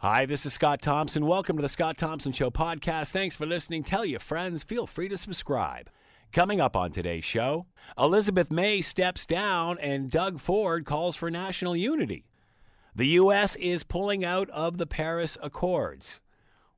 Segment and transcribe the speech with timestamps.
[0.00, 1.26] Hi, this is Scott Thompson.
[1.26, 3.10] Welcome to the Scott Thompson Show podcast.
[3.10, 3.82] Thanks for listening.
[3.82, 4.62] Tell your friends.
[4.62, 5.90] Feel free to subscribe.
[6.32, 7.66] Coming up on today's show,
[7.98, 12.26] Elizabeth May steps down and Doug Ford calls for national unity.
[12.94, 13.56] The U.S.
[13.56, 16.20] is pulling out of the Paris Accords.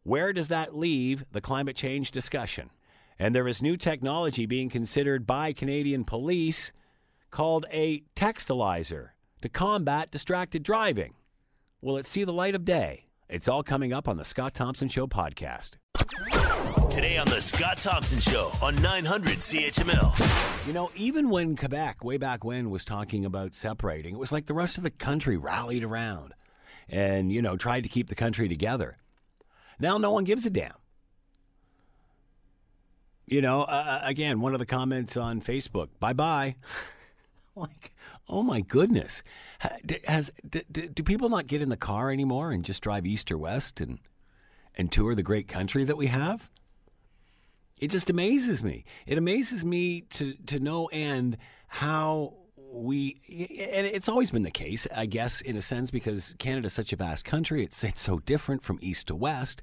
[0.03, 2.71] Where does that leave the climate change discussion?
[3.19, 6.73] And there is new technology being considered by Canadian police
[7.31, 9.09] called a textalyzer
[9.43, 11.13] to combat distracted driving.
[11.83, 13.09] Will it see the light of day?
[13.33, 15.77] It's all coming up on the Scott Thompson Show podcast.
[16.91, 20.67] Today on the Scott Thompson Show on 900 CHML.
[20.67, 24.47] You know, even when Quebec, way back when, was talking about separating, it was like
[24.47, 26.35] the rest of the country rallied around
[26.89, 28.97] and, you know, tried to keep the country together.
[29.79, 30.75] Now no one gives a damn.
[33.27, 36.57] You know, uh, again, one of the comments on Facebook, bye bye.
[37.55, 37.93] like,
[38.29, 39.23] oh my goodness.
[40.07, 43.37] Has, do, do people not get in the car anymore and just drive east or
[43.37, 43.99] west and,
[44.77, 46.49] and tour the great country that we have?
[47.77, 48.85] It just amazes me.
[49.07, 52.35] It amazes me to, to no end how
[52.73, 56.93] we and it's always been the case, I guess, in a sense, because Canada's such
[56.93, 57.65] a vast country.
[57.65, 59.63] It's it's so different from east to west.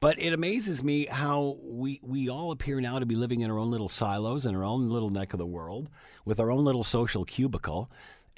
[0.00, 3.58] But it amazes me how we we all appear now to be living in our
[3.58, 5.88] own little silos in our own little neck of the world
[6.24, 7.88] with our own little social cubicle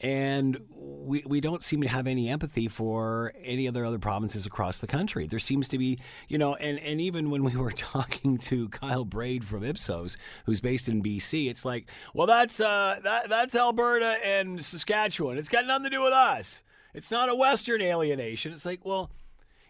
[0.00, 4.80] and we, we don't seem to have any empathy for any other other provinces across
[4.80, 5.26] the country.
[5.26, 9.04] There seems to be, you know, and, and even when we were talking to Kyle
[9.04, 14.18] Braid from Ipsos, who's based in BC, it's like, well, that's uh, that that's Alberta
[14.24, 15.38] and Saskatchewan.
[15.38, 16.62] It's got nothing to do with us.
[16.92, 18.52] It's not a Western alienation.
[18.52, 19.10] It's like, well,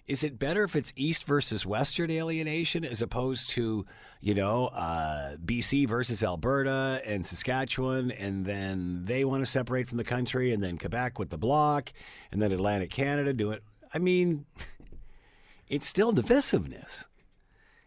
[0.06, 3.86] is it better if it's East versus Western alienation as opposed to,
[4.20, 9.96] you know, uh, BC versus Alberta and Saskatchewan, and then they want to separate from
[9.96, 11.92] the country, and then Quebec with the bloc,
[12.30, 13.62] and then Atlantic Canada do it?
[13.94, 14.44] I mean,
[15.68, 17.06] it's still divisiveness.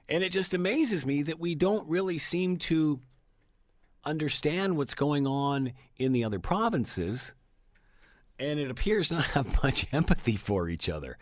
[0.09, 2.99] And it just amazes me that we don't really seem to
[4.05, 7.33] understand what's going on in the other provinces,
[8.39, 11.17] and it appears not have much empathy for each other.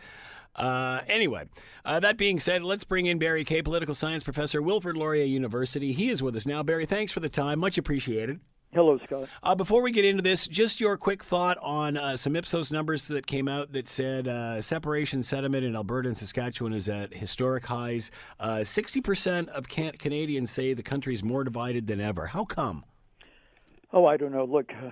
[0.56, 1.46] Uh, anyway,
[1.84, 5.92] uh, that being said, let's bring in Barry Kay, political science professor, Wilfrid Laurier University.
[5.92, 6.64] He is with us now.
[6.64, 7.60] Barry, thanks for the time.
[7.60, 8.40] Much appreciated.
[8.76, 9.30] Hello, Scott.
[9.42, 13.08] Uh, before we get into this, just your quick thought on uh, some Ipsos numbers
[13.08, 17.66] that came out that said uh, separation sentiment in Alberta and Saskatchewan is at historic
[17.66, 18.12] highs.
[18.38, 22.28] Uh, 60% of can- Canadians say the country is more divided than ever.
[22.28, 22.84] How come?
[23.94, 24.44] Oh, I don't know.
[24.44, 24.90] Look, uh,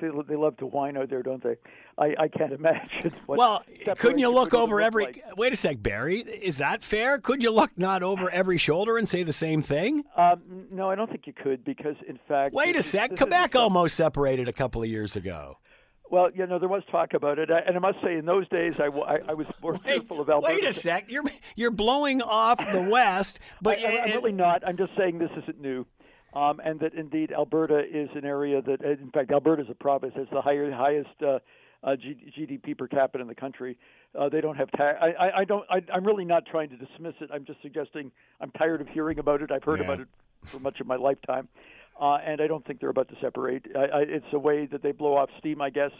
[0.00, 1.56] they love to whine out there, don't they?
[1.98, 3.14] I, I can't imagine.
[3.26, 3.62] well,
[3.96, 5.04] couldn't you look over every?
[5.06, 5.22] Like.
[5.36, 6.20] Wait a sec, Barry.
[6.20, 7.18] Is that fair?
[7.18, 10.04] Could you look not over every shoulder and say the same thing?
[10.16, 13.16] Um, no, I don't think you could because, in fact, wait a sec.
[13.16, 15.58] Quebec is, almost separated a couple of years ago.
[16.10, 18.74] Well, you know, there was talk about it, and I must say, in those days,
[18.78, 20.54] I, I, I was more wait, fearful of Alberta.
[20.54, 21.24] Wait a sec, you're
[21.56, 24.62] you're blowing off the West, but I, am really not.
[24.66, 25.86] I'm just saying this isn't new
[26.36, 30.12] um, and that indeed Alberta is an area that, in fact, Alberta is a province
[30.16, 31.38] has the higher, highest uh,
[31.86, 33.78] uh, G- GDP per capita in the country.
[34.18, 34.98] Uh, they don't have tax.
[35.00, 35.64] I, I, I don't.
[35.70, 37.30] I, I'm really not trying to dismiss it.
[37.32, 38.10] I'm just suggesting
[38.40, 39.50] I'm tired of hearing about it.
[39.52, 39.86] I've heard yeah.
[39.86, 40.08] about it
[40.44, 41.48] for much of my lifetime,
[42.00, 43.66] uh, and I don't think they're about to separate.
[43.74, 45.92] I, I, it's a way that they blow off steam, I guess.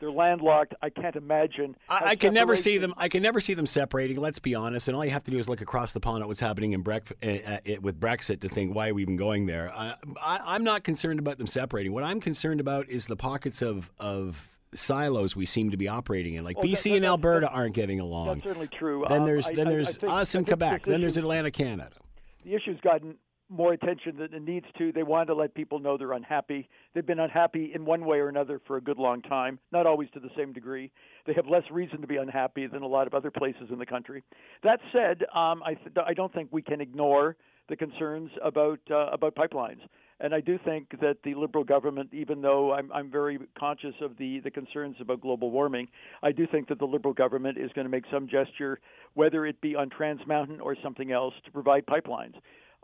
[0.00, 0.74] They're landlocked.
[0.82, 1.76] I can't imagine.
[1.88, 2.92] I, I can never see them.
[2.96, 4.18] I can never see them separating.
[4.18, 4.88] Let's be honest.
[4.88, 6.82] And all you have to do is look across the pond at what's happening in
[6.82, 9.72] Bre- uh, uh, with Brexit to think why are we even going there.
[9.74, 11.92] I, I, am not concerned about them separating.
[11.92, 16.34] What I'm concerned about is the pockets of of silos we seem to be operating
[16.34, 16.44] in.
[16.44, 18.26] Like well, BC that, and Alberta aren't getting along.
[18.26, 19.04] That's certainly true.
[19.08, 20.84] Then um, there's then I, there's think, us in Quebec.
[20.84, 21.96] Then there's Atlantic Canada.
[22.44, 23.16] The issue's gotten
[23.48, 24.92] more attention than it needs to.
[24.92, 26.68] They want to let people know they're unhappy.
[26.94, 30.08] They've been unhappy in one way or another for a good long time, not always
[30.14, 30.90] to the same degree.
[31.26, 33.86] They have less reason to be unhappy than a lot of other places in the
[33.86, 34.22] country.
[34.62, 37.36] That said, um, I, th- I don't think we can ignore
[37.68, 39.80] the concerns about uh, about pipelines.
[40.20, 44.16] And I do think that the Liberal government, even though I'm, I'm very conscious of
[44.16, 45.88] the, the concerns about global warming,
[46.22, 48.78] I do think that the Liberal government is going to make some gesture,
[49.14, 52.34] whether it be on Trans Mountain or something else, to provide pipelines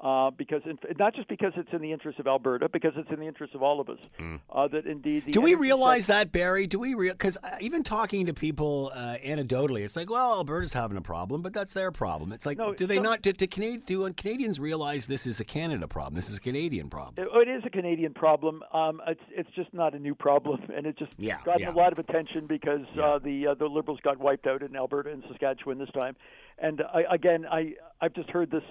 [0.02, 3.20] uh, because in, not just because it's in the interest of Alberta, because it's in
[3.20, 3.98] the interest of all of us.
[4.18, 4.40] Mm.
[4.50, 5.24] Uh, that indeed.
[5.30, 6.66] Do we realize that, Barry?
[6.66, 7.12] Do we real?
[7.12, 11.42] Because uh, even talking to people uh, anecdotally, it's like, well, Alberta's having a problem,
[11.42, 12.32] but that's their problem.
[12.32, 13.20] It's like, no, do they so, not?
[13.20, 16.14] Do, do, do Canadians realize this is a Canada problem?
[16.14, 17.14] This is a Canadian problem.
[17.18, 18.62] it, it is a Canadian problem.
[18.72, 21.72] Um, it's it's just not a new problem, and it just yeah, gotten yeah.
[21.72, 23.02] a lot of attention because yeah.
[23.02, 26.16] uh, the uh, the Liberals got wiped out in Alberta and Saskatchewan this time.
[26.58, 28.64] And I, again, I I've just heard this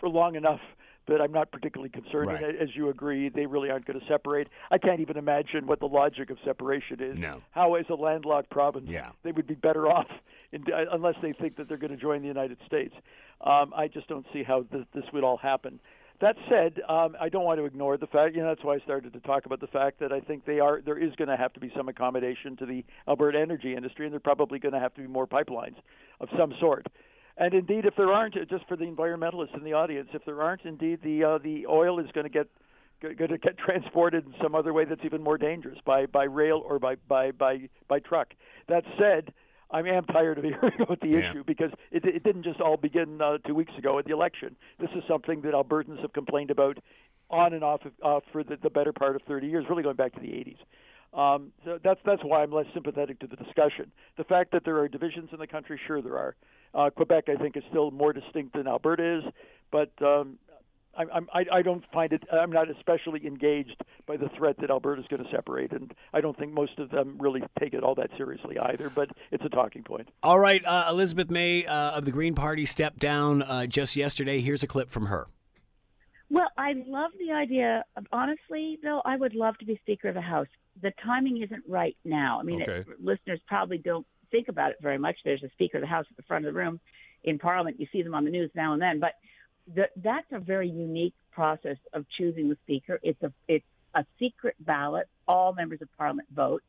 [0.00, 0.60] for long enough
[1.08, 2.28] but I'm not particularly concerned.
[2.28, 2.54] Right.
[2.60, 4.48] As you agree, they really aren't going to separate.
[4.70, 7.18] I can't even imagine what the logic of separation is.
[7.18, 7.40] No.
[7.50, 9.12] How, as a landlocked province, Yeah.
[9.22, 10.06] they would be better off
[10.52, 12.94] in, uh, unless they think that they're going to join the United States.
[13.40, 15.80] Um, I just don't see how this, this would all happen.
[16.20, 18.34] That said, um, I don't want to ignore the fact.
[18.34, 20.58] You know, that's why I started to talk about the fact that I think they
[20.58, 20.82] are.
[20.84, 24.12] There is going to have to be some accommodation to the Alberta energy industry, and
[24.12, 25.76] there are probably going to have to be more pipelines
[26.20, 26.86] of some sort.
[27.40, 30.64] And indeed, if there aren't, just for the environmentalists in the audience, if there aren't,
[30.64, 32.48] indeed, the uh, the oil is going to get
[33.00, 36.62] going to get transported in some other way that's even more dangerous by by rail
[36.68, 38.28] or by by by by truck.
[38.68, 39.32] That said,
[39.70, 41.30] I am tired of hearing about the Yeah.
[41.30, 44.56] issue because it, it didn't just all begin uh, two weeks ago at the election.
[44.80, 46.78] This is something that Albertans have complained about
[47.30, 50.14] on and off, off for the, the better part of 30 years, really going back
[50.14, 50.56] to the 80s.
[51.12, 53.92] Um, so that's that's why I'm less sympathetic to the discussion.
[54.16, 56.34] The fact that there are divisions in the country, sure there are.
[56.74, 59.24] Uh, Quebec, I think, is still more distinct than Alberta is,
[59.72, 60.38] but um,
[60.96, 62.22] I, I'm, I, I don't find it.
[62.30, 66.20] I'm not especially engaged by the threat that Alberta is going to separate, and I
[66.20, 68.90] don't think most of them really take it all that seriously either.
[68.90, 70.08] But it's a talking point.
[70.22, 74.40] All right, uh, Elizabeth May uh, of the Green Party stepped down uh, just yesterday.
[74.40, 75.28] Here's a clip from her.
[76.30, 77.84] Well, I love the idea.
[77.96, 80.48] Of, honestly, though, I would love to be Speaker of the House.
[80.82, 82.38] The timing isn't right now.
[82.38, 82.80] I mean, Okay.
[82.80, 85.16] it, listeners probably don't think about it very much.
[85.24, 86.80] There's a Speaker of the House at the front of the room
[87.24, 87.80] in Parliament.
[87.80, 89.14] You see them on the news now and then, but
[89.74, 92.98] the, that's a very unique process of choosing the Speaker.
[93.02, 95.08] It's a it's a secret ballot.
[95.26, 96.62] All members of Parliament vote,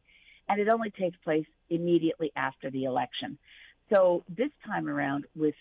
[0.48, 3.38] and it only takes place immediately after the election.
[3.92, 5.56] So this time around, with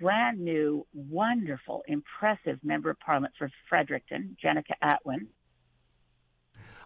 [0.00, 5.26] brand new, wonderful, impressive member of parliament for Fredericton, Jenica Atwin.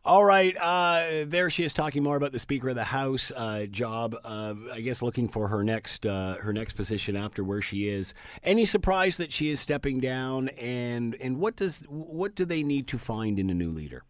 [0.06, 3.64] All right, uh, there she is talking more about the Speaker of the House uh,
[3.64, 4.14] job.
[4.22, 8.12] Uh, I guess looking for her next uh, her next position after where she is.
[8.42, 12.86] Any surprise that she is stepping down, and and what does what do they need
[12.88, 14.04] to find in a new leader?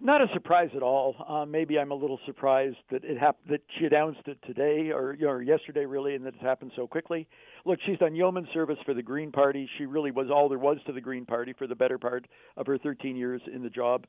[0.00, 1.16] Not a surprise at all.
[1.28, 5.16] Uh, maybe I'm a little surprised that it hap- that she announced it today or,
[5.26, 7.26] or yesterday, really, and that it's happened so quickly.
[7.64, 9.68] Look, she's done yeoman service for the Green Party.
[9.78, 12.26] She really was all there was to the Green Party for the better part
[12.56, 14.04] of her 13 years in the job.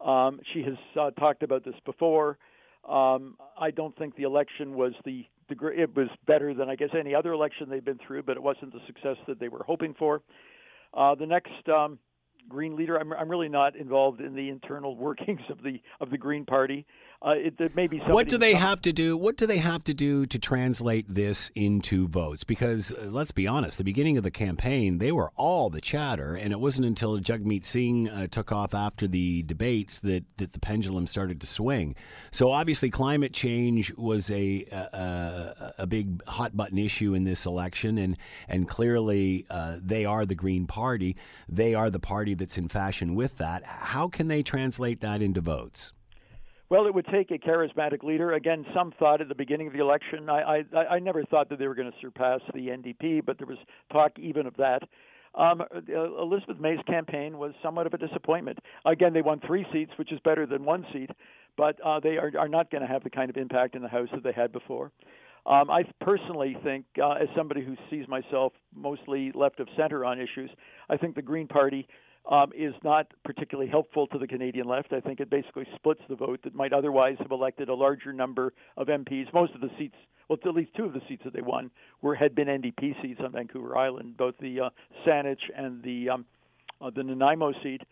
[0.00, 2.38] Um, she has uh, talked about this before.
[2.88, 5.26] Um, I don't think the election was the,
[5.56, 8.42] gr- it was better than I guess any other election they've been through, but it
[8.42, 10.22] wasn't the success that they were hoping for.
[10.92, 11.98] Uh, the next um,
[12.48, 16.18] Green leader, I'm, I'm really not involved in the internal workings of the of the
[16.18, 16.86] Green Party.
[17.22, 19.16] Uh, it, there may be What do they comes- have to do?
[19.16, 22.44] What do they have to do to translate this into votes?
[22.44, 26.34] Because uh, let's be honest, the beginning of the campaign, they were all the chatter,
[26.34, 30.58] and it wasn't until Jagmeet Singh uh, took off after the debates that, that the
[30.60, 31.94] pendulum started to swing.
[32.30, 37.96] So obviously, climate change was a a, a big hot button issue in this election,
[37.96, 38.18] and
[38.48, 41.16] and clearly uh, they are the Green Party.
[41.48, 43.64] They are the party that's in fashion with that.
[43.64, 45.93] How can they translate that into votes?
[46.74, 48.32] Well, it would take a charismatic leader.
[48.32, 50.28] Again, some thought at the beginning of the election.
[50.28, 53.46] I I, I never thought that they were going to surpass the NDP, but there
[53.46, 53.58] was
[53.92, 54.82] talk even of that.
[55.36, 58.58] Um, uh, Elizabeth May's campaign was somewhat of a disappointment.
[58.86, 61.10] Again, they won three seats, which is better than one seat,
[61.56, 63.88] but uh, they are, are not going to have the kind of impact in the
[63.88, 64.90] House that they had before.
[65.46, 70.18] Um, I personally think, uh, as somebody who sees myself mostly left of center on
[70.18, 70.50] issues,
[70.90, 71.86] I think the Green Party
[72.30, 74.92] um, is not particularly helpful to the Canadian left.
[74.92, 78.52] I think it basically splits the vote that might otherwise have elected a larger number
[78.76, 79.32] of MPs.
[79.34, 79.96] Most of the seats,
[80.28, 83.20] well, at least two of the seats that they won, were had been NDP seats
[83.22, 84.70] on Vancouver Island, both the uh,
[85.06, 86.24] Saanich and the um,
[86.80, 87.82] uh, the Nanaimo seat.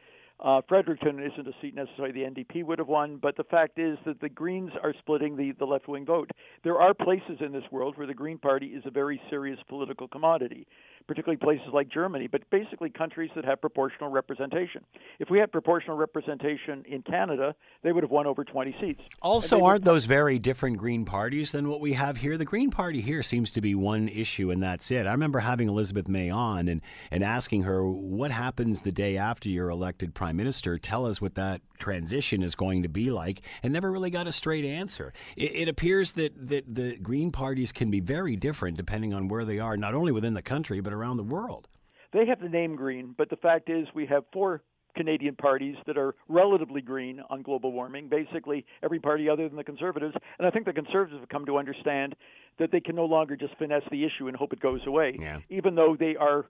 [0.42, 3.96] Uh, Fredericton isn't a seat necessarily the NDP would have won, but the fact is
[4.04, 6.30] that the Greens are splitting the, the left wing vote.
[6.64, 10.08] There are places in this world where the Green Party is a very serious political
[10.08, 10.66] commodity,
[11.06, 14.84] particularly places like Germany, but basically countries that have proportional representation.
[15.18, 19.00] If we had proportional representation in Canada, they would have won over 20 seats.
[19.20, 22.36] Also, And they would- aren't those very different Green parties than what we have here?
[22.38, 25.06] The Green Party here seems to be one issue, and that's it.
[25.06, 26.80] I remember having Elizabeth May on and,
[27.10, 30.78] and asking her, what happens the day after you're elected prime minister?
[30.78, 34.32] Tell us what that transition is going to be like, and never really got a
[34.32, 35.12] straight answer.
[35.36, 39.44] It, it appears that, that the Green parties can be very different depending on where
[39.44, 41.68] they are, not only within the country, but around the world.
[42.12, 44.62] They have the name green, but the fact is we have four
[44.94, 49.64] Canadian parties that are relatively green on global warming, basically every party other than the
[49.64, 50.14] Conservatives.
[50.38, 52.14] And I think the Conservatives have come to understand
[52.58, 55.40] that they can no longer just finesse the issue and hope it goes away, Yeah.
[55.48, 56.46] even though they are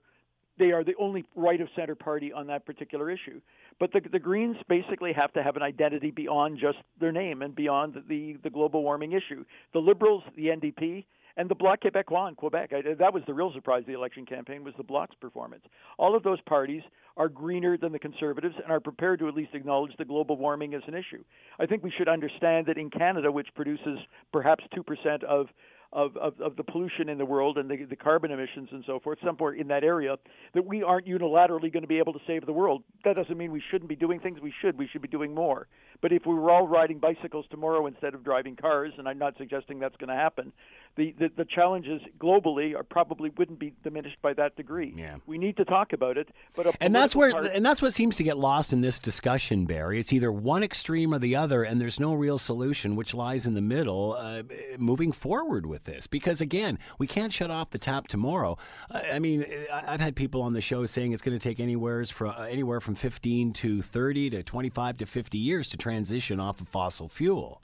[0.59, 3.39] they are the only right of center party on that particular issue.
[3.79, 7.55] But the the Greens basically have to have an identity beyond just their name and
[7.55, 9.45] beyond the the global warming issue.
[9.71, 11.05] The Liberals, the NDP,
[11.37, 12.71] and the Bloc Québécois in Quebec.
[12.73, 15.63] I, that was the real surprise of the election campaign was the Bloc's performance.
[15.97, 16.81] All of those parties
[17.17, 20.73] are greener than the Conservatives and are prepared to at least acknowledge that global warming
[20.73, 21.23] is an issue.
[21.59, 23.99] I think we should understand that in Canada, which produces
[24.31, 25.47] perhaps 2% of
[25.93, 28.99] of, of, of the pollution in the world and the, the carbon emissions and so
[28.99, 30.17] forth, somewhere in that area,
[30.53, 32.83] that we aren't unilaterally going to be able to save the world.
[33.05, 34.39] That doesn't mean we shouldn't be doing things.
[34.41, 34.77] We should.
[34.77, 35.67] We should be doing more.
[36.01, 39.35] But if we were all riding bicycles tomorrow instead of driving cars, and I'm not
[39.37, 40.51] suggesting that's going to happen,
[40.95, 44.93] the, the, the challenges globally are probably wouldn't be diminished by that degree.
[44.95, 45.17] Yeah.
[45.25, 48.15] We need to talk about it, but and that's where part- and that's what seems
[48.17, 49.99] to get lost in this discussion, Barry.
[49.99, 53.53] It's either one extreme or the other, and there's no real solution, which lies in
[53.55, 54.15] the middle.
[54.19, 54.43] Uh,
[54.77, 58.57] moving forward with this, because again, we can't shut off the tap tomorrow.
[58.91, 62.05] I, I mean, I've had people on the show saying it's going to take anywhere
[62.05, 66.67] from anywhere from 15 to 30 to 25 to 50 years to transition off of
[66.67, 67.61] fossil fuel.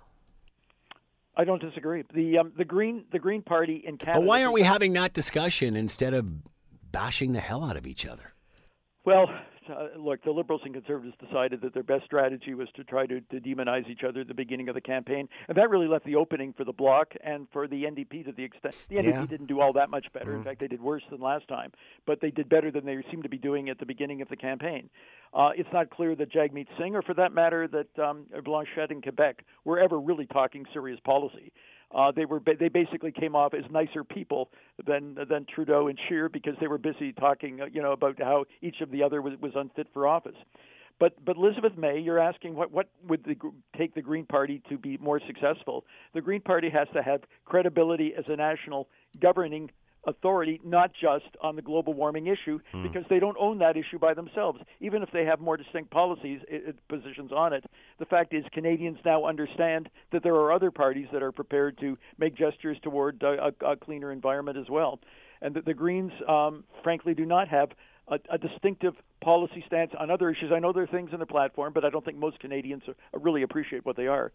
[1.40, 2.04] I don't disagree.
[2.14, 4.20] The um, the Green the Green Party in Canada.
[4.20, 6.28] But why aren't we having that discussion instead of
[6.92, 8.34] bashing the hell out of each other?
[9.06, 9.28] Well,
[9.70, 13.22] uh, look, the Liberals and Conservatives decided that their best strategy was to try to,
[13.22, 16.16] to demonize each other at the beginning of the campaign, and that really left the
[16.16, 19.26] opening for the Bloc and for the NDP to the extent the NDP Yeah.
[19.26, 20.36] didn't do all that much better.
[20.36, 21.72] In fact, they did worse than last time,
[22.06, 24.36] but they did better than they seemed to be doing at the beginning of the
[24.38, 24.90] campaign.
[25.34, 29.02] Uh, it's not clear that Jagmeet Singh, or for that matter, that um, Blanchet in
[29.02, 31.52] Quebec, were ever really talking serious policy.
[31.94, 34.50] Uh, they were they basically came off as nicer people
[34.86, 38.46] than than Trudeau and Scheer because they were busy talking, uh, you know, about how
[38.62, 40.36] each of the other was, was unfit for office.
[41.00, 43.36] But but Elizabeth May, you're asking what what would the,
[43.78, 45.86] take the Green Party to be more successful?
[46.14, 48.88] The Green Party has to have credibility as a national
[49.20, 49.72] governing
[50.06, 54.14] authority, not just on the global warming issue, because they don't own that issue by
[54.14, 54.60] themselves.
[54.80, 57.64] Even if they have more distinct policies, i i positions on it,
[58.00, 61.98] the fact is Canadians now understand that there are other parties that are prepared to
[62.18, 65.00] make gestures toward uh, a, a cleaner environment as well,
[65.42, 67.70] and that the Greens, um, frankly, do not have
[68.08, 70.52] a, a distinctive policy stance on other issues.
[70.54, 73.20] I know there are things in the platform, but I don't think most Canadians are,
[73.20, 74.32] really appreciate what they are.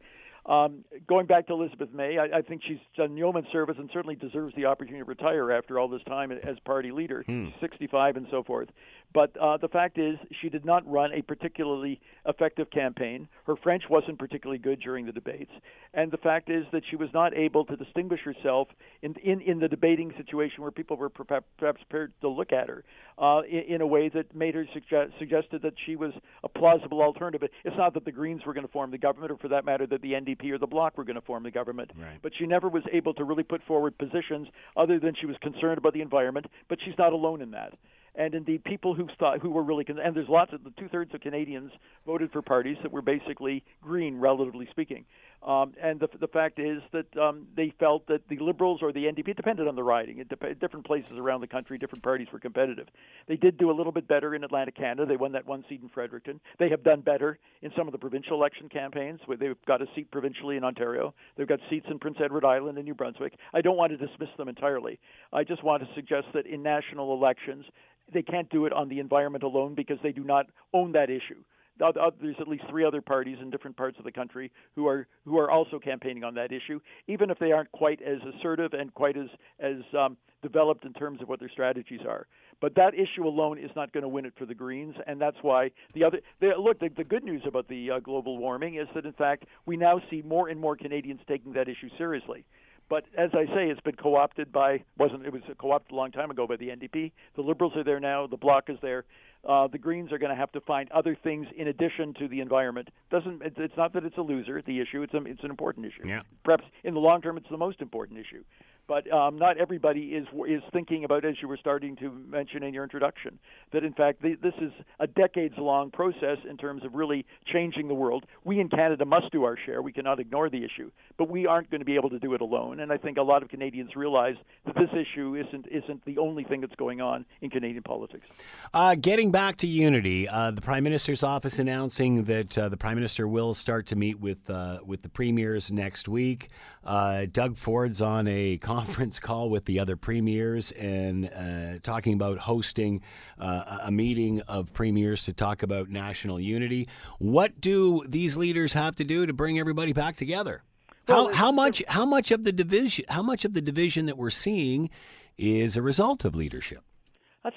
[0.47, 4.15] Um, going back to Elizabeth May, I, I think she's done yeoman service and certainly
[4.15, 7.25] deserves the opportunity to retire after all this time as party leader,
[7.61, 8.69] 65 and so forth.
[9.15, 13.29] But uh, the fact is, she did not run a particularly effective campaign.
[13.47, 15.53] Her French wasn't particularly good during the debates,
[15.95, 18.69] and the fact is that she was not able to distinguish herself
[19.03, 22.85] in in, in the debating situation where people were perhaps prepared to look at her
[23.17, 27.01] uh, in, in a way that made her suggest, suggested that she was a plausible
[27.01, 27.49] alternative.
[27.65, 29.87] It's not that the Greens were going to form the government, or for that matter,
[29.87, 31.91] that the NDP or the Bloc were going to form the government.
[31.97, 32.19] Right.
[32.23, 35.79] But she never was able to really put forward positions other than she was concerned
[35.79, 36.47] about the environment.
[36.69, 37.75] But she's not alone in that.
[38.17, 40.89] And indeed, people who thought who were really con- and there's lots of the two
[40.89, 41.73] thirds of Canadians
[42.07, 45.05] voted for parties that were basically green, relatively speaking.
[45.45, 49.05] Um, and the the fact is that um, they felt that the Liberals or the
[49.05, 50.19] NDP it depended on the riding.
[50.19, 52.89] It dep- different places around the country, different parties were competitive.
[53.29, 55.05] They did do a little bit better in Atlantic Canada.
[55.05, 56.41] They won that one seat in Fredericton.
[56.59, 59.87] They have done better in some of the provincial election campaigns, where they've got a
[59.95, 61.13] seat provincially in Ontario.
[61.37, 63.35] They've got seats in Prince Edward Island and New Brunswick.
[63.53, 64.99] I don't want to dismiss them entirely.
[65.33, 67.67] I just want to suggest that in national elections,
[68.13, 71.43] they can't do it on the environment alone because they do not own that issue.
[71.79, 75.39] There's at least three other parties in different parts of the country who are who
[75.39, 79.17] are also campaigning on that issue, even if they aren't quite as assertive and quite
[79.17, 79.29] as
[79.59, 82.27] as um, developed in terms of what their strategies are.
[82.61, 85.37] But that issue alone is not going to win it for the Greens, and that's
[85.43, 86.79] why the other the, look.
[86.79, 90.01] The, the good news about the uh, global warming is that in fact we now
[90.11, 92.45] see more and more Canadians taking that issue seriously.
[92.89, 96.31] But as I say, it's been co-opted by wasn't it was co-opted a long time
[96.31, 97.13] ago by the NDP.
[97.37, 98.27] The Liberals are there now.
[98.27, 99.05] The Bloc is there.
[99.47, 102.41] Uh, the Greens are going to have to find other things in addition to the
[102.41, 102.89] environment.
[103.11, 104.63] Doesn't it's, it's not that it's a loser.
[104.63, 106.07] The issue it's a, it's an important issue.
[106.07, 106.23] Yeah.
[106.45, 108.43] Perhaps in the long term, it's the most important issue.
[108.87, 112.75] But um, not everybody is is thinking about, as you were starting to mention in
[112.75, 113.39] your introduction,
[113.73, 117.95] that in fact the, this is a decades-long process in terms of really changing the
[117.95, 118.27] world.
[118.45, 119.81] We in Canada must do our share.
[119.81, 122.43] We cannot ignore the issue, but we aren't going to be able to do it
[122.43, 122.81] alone.
[122.81, 124.37] And I think a lot of Canadians realize
[124.67, 128.27] that this issue isn't isn't the only thing that's going on in Canadian politics.
[128.75, 132.97] Uh, getting back to unity, uh, the Prime Minister's office announcing that uh, the Prime
[132.97, 136.51] Minister will start to meet with uh, with the premiers next week.
[136.85, 142.39] Uh, Doug Ford's on a conference call with the other premiers and uh, talking about
[142.39, 143.01] hosting
[143.39, 146.89] uh, a meeting of premiers to talk about national unity.
[147.19, 150.63] What do these leaders have to do to bring everybody back together?
[151.09, 154.17] How, Well, how much how much of the division how much of the division that
[154.17, 154.91] we're seeing
[155.37, 156.83] is a result of leadership?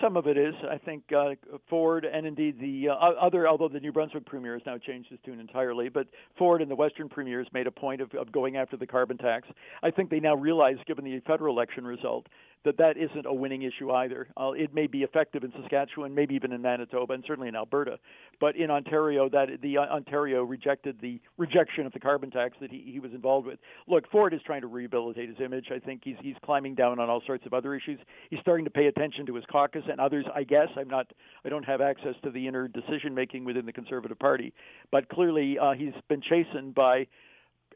[0.01, 0.53] Some of it is.
[0.69, 1.35] I think uh,
[1.69, 5.19] Ford and indeed the uh, other, although the New Brunswick premier has now changed his
[5.25, 8.75] tune entirely, but Ford and the Western premiers made a point of, of going after
[8.75, 9.47] the carbon tax.
[9.81, 12.27] I think they now realize, given the federal election result,
[12.65, 14.27] that that isn't a winning issue either.
[14.35, 17.97] Uh, it may be effective in Saskatchewan, maybe even in Manitoba, and certainly in Alberta,
[18.41, 22.69] but in Ontario, that the uh, Ontario rejected the rejection of the carbon tax that
[22.69, 23.59] he, he was involved with.
[23.87, 25.67] Look, Ford is trying to rehabilitate his image.
[25.73, 27.99] I think he's he's climbing down on all sorts of other issues.
[28.29, 30.25] He's starting to pay attention to his caucus and others.
[30.33, 31.11] I guess I'm not.
[31.45, 34.53] I don't have access to the inner decision making within the Conservative Party,
[34.91, 37.07] but clearly uh, he's been chastened by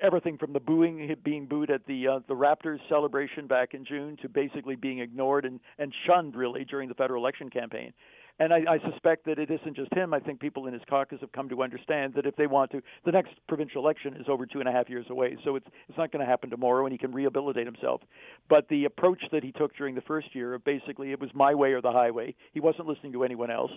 [0.02, 4.18] everything from the booing, being booed at the uh, the Raptors celebration back in June,
[4.22, 7.94] to basically being ignored and and shunned really during the federal election campaign.
[8.40, 10.14] And I, I suspect that it isn't just him.
[10.14, 12.82] I think people in his caucus have come to understand that if they want to,
[13.06, 15.98] the next provincial election is over two and a half years away, so it's it's
[15.98, 18.02] not going to happen tomorrow, and he can rehabilitate himself.
[18.50, 21.54] But the approach that he took during the first year of basically it was my
[21.54, 22.36] way or the highway.
[22.54, 23.72] He wasn't listening to anyone else.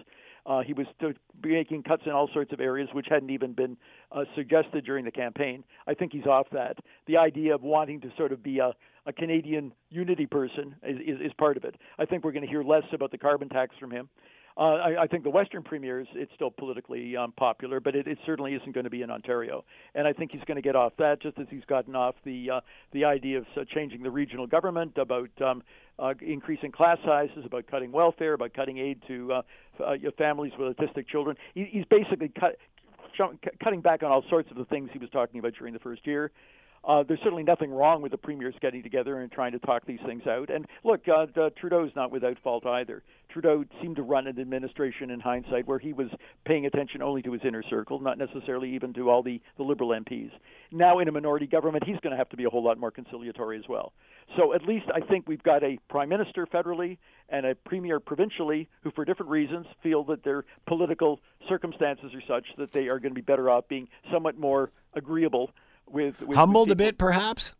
[0.46, 0.86] Uh, he was
[1.42, 3.76] making cuts in all sorts of areas which hadn't even been
[4.12, 5.64] uh, suggested during the campaign.
[5.86, 6.78] I think he's off that.
[7.06, 8.72] The idea of wanting to sort of be a,
[9.06, 11.76] a Canadian unity person is, is, is part of it.
[11.98, 14.08] I think we're going to hear less about the carbon tax from him.
[14.56, 18.18] Uh, I, I think the Western premiers, it's still politically um, popular, but it, it
[18.24, 19.64] certainly isn't going to be in Ontario.
[19.96, 22.50] And I think he's going to get off that, just as he's gotten off the
[22.50, 22.60] uh,
[22.92, 25.64] the idea of uh, changing the regional government, about um,
[25.98, 29.42] uh, increasing class sizes, about cutting welfare, about cutting aid to uh,
[29.84, 31.36] uh, families with autistic children.
[31.54, 32.56] He, he's basically cut,
[33.62, 36.06] cutting back on all sorts of the things he was talking about during the first
[36.06, 36.30] year.
[36.86, 40.00] Uh, there's certainly nothing wrong with the premiers getting together and trying to talk these
[40.04, 40.50] things out.
[40.50, 43.02] And look, uh, uh, Trudeau's not without fault either.
[43.30, 46.08] Trudeau seemed to run an administration in hindsight where he was
[46.44, 49.90] paying attention only to his inner circle, not necessarily even to all the, the Liberal
[49.90, 50.30] MPs.
[50.70, 52.90] Now, in a minority government, he's going to have to be a whole lot more
[52.90, 53.92] conciliatory as well.
[54.36, 56.98] So, at least I think we've got a prime minister federally
[57.28, 62.44] and a premier provincially who, for different reasons, feel that their political circumstances are such
[62.58, 65.50] that they are going to be better off being somewhat more agreeable
[65.94, 67.54] with, with humbled a bit, perhaps.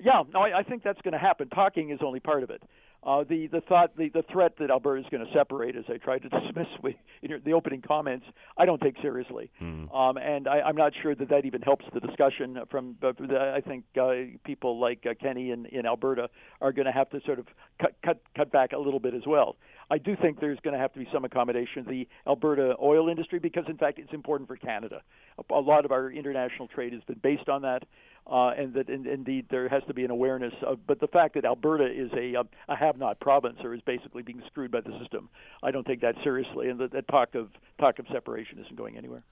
[0.00, 1.48] Yeah, no, I, I think that's going to happen.
[1.48, 2.62] Talking is only part of it.
[3.04, 5.98] Uh, the the thought the, the threat that Alberta is going to separate, as I
[5.98, 8.26] tried to dismiss with, in your, the opening comments,
[8.56, 9.94] I don't take seriously, mm.
[9.94, 12.58] um, and I, I'm not sure that that even helps the discussion.
[12.70, 16.28] From uh, the, I think uh, people like uh, Kenney in, in Alberta
[16.60, 17.46] are going to have to sort of
[17.80, 19.56] cut cut cut back a little bit as well.
[19.90, 23.08] I do think there's going to have to be some accommodation of the Alberta oil
[23.08, 25.02] industry because, in fact, it's important for Canada.
[25.38, 27.84] A, a lot of our international trade has been based on that,
[28.28, 30.86] uh, and that in, indeed there has to be an awareness of.
[30.86, 34.42] But the fact that Alberta is a, a, a have-not province or is basically being
[34.46, 35.28] screwed by the system,
[35.62, 37.48] I don't take that seriously, and the, the talk of
[37.80, 39.24] talk of separation isn't going anywhere.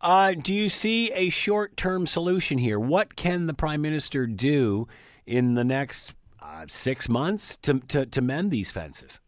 [0.00, 2.78] Uh, do you see a short-term solution here?
[2.78, 4.86] What can the prime minister do
[5.26, 9.20] in the next uh, six months to, to to mend these fences?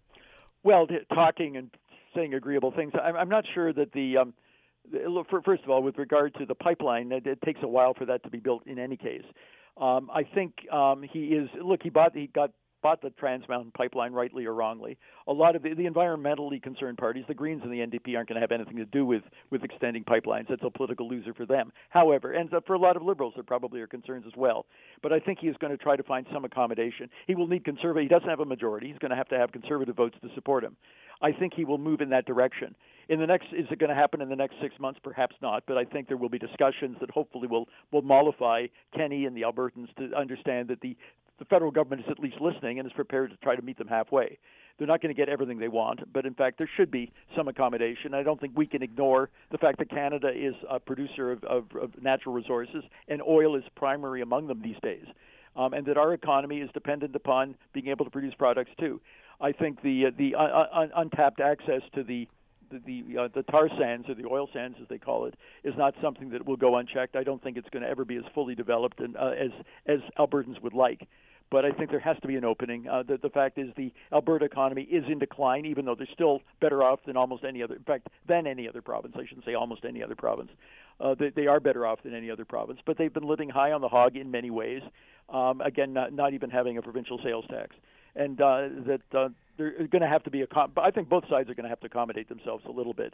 [0.63, 1.71] Well, talking and
[2.15, 2.93] saying agreeable things.
[3.03, 4.35] I'm, I'm not sure that the um,
[5.45, 8.23] first of all, with regard to the pipeline, it, it, takes a while for that
[8.25, 9.25] to be built in any case.
[9.77, 11.49] Um, I think um, he is.
[11.63, 12.15] Look, he bought.
[12.15, 12.51] He got
[12.83, 14.97] bought the Trans Mountain Pipeline, rightly or wrongly.
[15.27, 18.37] A lot of the, the environmentally concerned parties, the Greens and the NDP, aren't going
[18.37, 20.49] to have anything to do with with extending pipelines.
[20.49, 21.73] That's a political loser for them.
[21.91, 24.67] However, and for a lot of Liberals, there probably are concerns as well.
[25.03, 27.09] But I think he is going to try to find some accommodation.
[27.27, 28.03] He will need conservative.
[28.03, 28.89] He doesn't have a majority.
[28.89, 30.77] He's going to have to have conservative votes to support him.
[31.21, 32.77] I think he will move in that direction.
[33.09, 35.01] In the next, is it going to happen in the next six months?
[35.03, 39.25] Perhaps not, but I think there will be discussions that hopefully will will mollify Kenney
[39.25, 40.97] and the Albertans to understand that the
[41.39, 43.89] the federal government is at least listening and is prepared to try to meet them
[43.89, 44.39] halfway.
[44.79, 47.49] They're not going to get everything they want, but in fact, there should be some
[47.49, 48.15] accommodation.
[48.15, 51.65] I don't think we can ignore the fact that Canada is a producer of, of,
[51.81, 55.05] of natural resources, and oil is primary among them these days,
[55.57, 59.01] um, and that our economy is dependent upon being able to produce products too.
[59.41, 62.29] I think the uh, the uh, un- untapped access to the
[62.71, 65.75] the the, uh, the tar sands or the oil sands as they call it is
[65.77, 67.17] not something that will go unchecked.
[67.17, 69.51] I don't think it's going to ever be as fully developed and uh, as
[69.87, 71.07] as Albertans would like
[71.51, 72.87] but I think there has to be an opening.
[72.89, 76.41] Uh, the, the fact is the Alberta economy is in decline, even though they're still
[76.61, 77.77] better off than almost any other.
[77.77, 79.15] In fact, than any other province.
[79.17, 80.51] I shouldn't say almost any other province.
[81.01, 83.73] Uh, they, they are better off than any other province, but they've been living high
[83.73, 84.83] on the hog in many ways.
[85.29, 87.77] Um, again, not, not even having a provincial sales tax,
[88.17, 90.47] and uh, that uh, they're going to have to be a.
[90.77, 93.13] I think both sides are going to have to accommodate themselves a little bit.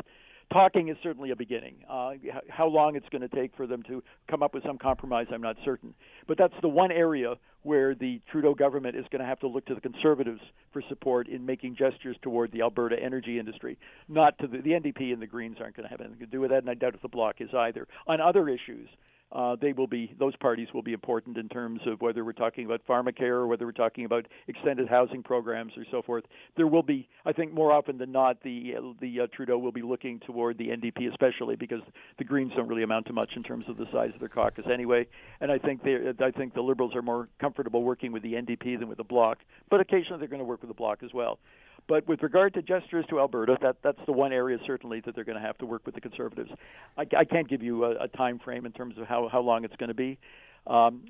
[0.52, 1.76] Talking is certainly a beginning.
[1.90, 2.12] Uh,
[2.48, 5.40] how long it's going to take for them to come up with some compromise, I'm
[5.40, 5.94] not certain.
[6.28, 9.64] But that's the one area where the Trudeau government is going to have to look
[9.66, 10.40] to the Conservatives
[10.72, 13.78] for support in making gestures toward the Alberta energy industry.
[14.06, 16.40] Not to the, the NDP and the Greens aren't going to have anything to do
[16.40, 17.88] with that, and I doubt if the Bloc is either.
[18.06, 18.88] On other issues,
[19.34, 22.64] uh, they will be those parties will be important in terms of whether we're talking
[22.64, 26.24] about pharmacare or whether we're talking about extended housing programs or so forth.
[26.56, 29.82] There will be, I think, more often than not, the the uh, Trudeau will be
[29.82, 31.80] looking toward the NDP, especially because
[32.18, 34.64] the Greens don't really amount to much in terms of the size of their caucus
[34.72, 35.06] anyway.
[35.40, 38.78] And I think they, I think the Liberals are more comfortable working with the NDP
[38.78, 39.38] than with the Bloc,
[39.70, 41.38] but occasionally they're going to work with the Bloc as well.
[41.86, 45.24] But with regard to gestures to Alberta, that that's the one area certainly that they're
[45.24, 46.50] going to have to work with the Conservatives.
[46.96, 49.64] I, I can't give you a, a time frame in terms of how how long
[49.64, 50.18] it's going to be.
[50.66, 51.02] Um,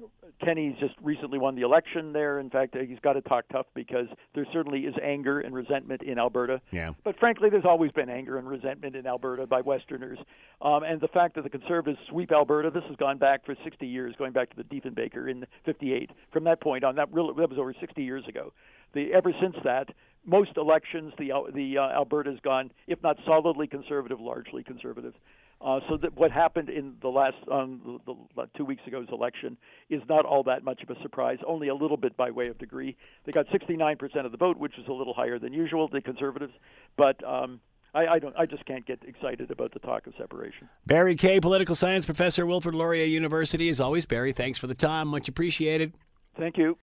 [0.44, 2.40] Kenney's just recently won the election there.
[2.40, 6.18] In fact, he's got to talk tough because there certainly is anger and resentment in
[6.18, 6.60] Alberta.
[6.72, 6.92] Yeah.
[7.04, 10.18] But frankly, there's always been anger and resentment in Alberta by Westerners.
[10.60, 13.86] Um, and the fact that the Conservatives sweep Alberta, this has gone back for 60
[13.86, 16.10] years, going back to the Diefenbaker in '58.
[16.32, 18.52] From that point on, that really that was over 60 years ago.
[18.92, 19.88] The ever since that,
[20.26, 25.14] most elections, the the uh, Alberta's gone, if not solidly conservative, largely conservative.
[25.60, 29.56] Uh, so that what happened in the last um, the, the, two weeks ago's election
[29.88, 31.38] is not all that much of a surprise.
[31.46, 32.96] Only a little bit by way of degree.
[33.24, 35.88] They got 69% of the vote, which is a little higher than usual.
[35.88, 36.52] The Conservatives,
[36.96, 37.22] but.
[37.26, 37.60] Um,
[37.96, 38.34] I, I, don't.
[38.36, 40.68] I just can't get excited about the talk of separation.
[40.84, 43.68] Barry Kay, political science professor, Wilfrid Laurier University.
[43.68, 45.06] As always, Barry, thanks for the time.
[45.06, 45.94] Much appreciated.
[46.36, 46.76] Thank you.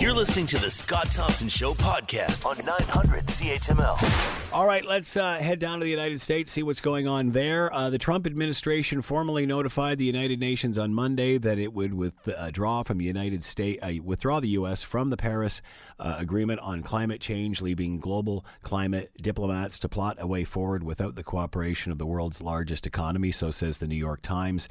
[0.00, 4.50] You're listening to the Scott Thompson Show podcast on 900 CHML.
[4.50, 7.70] All right, let's uh, head down to the United States, see what's going on there.
[7.70, 12.82] Uh, the Trump administration formally notified the United Nations on Monday that it would withdraw
[12.82, 14.82] from the United States, uh, withdraw the U.S.
[14.82, 15.60] from the Paris
[16.00, 21.14] uh, Agreement on climate change, leaving global climate diplomats to plot a way forward without
[21.14, 23.30] the cooperation of the world's largest economy.
[23.30, 24.68] So says the New York Times.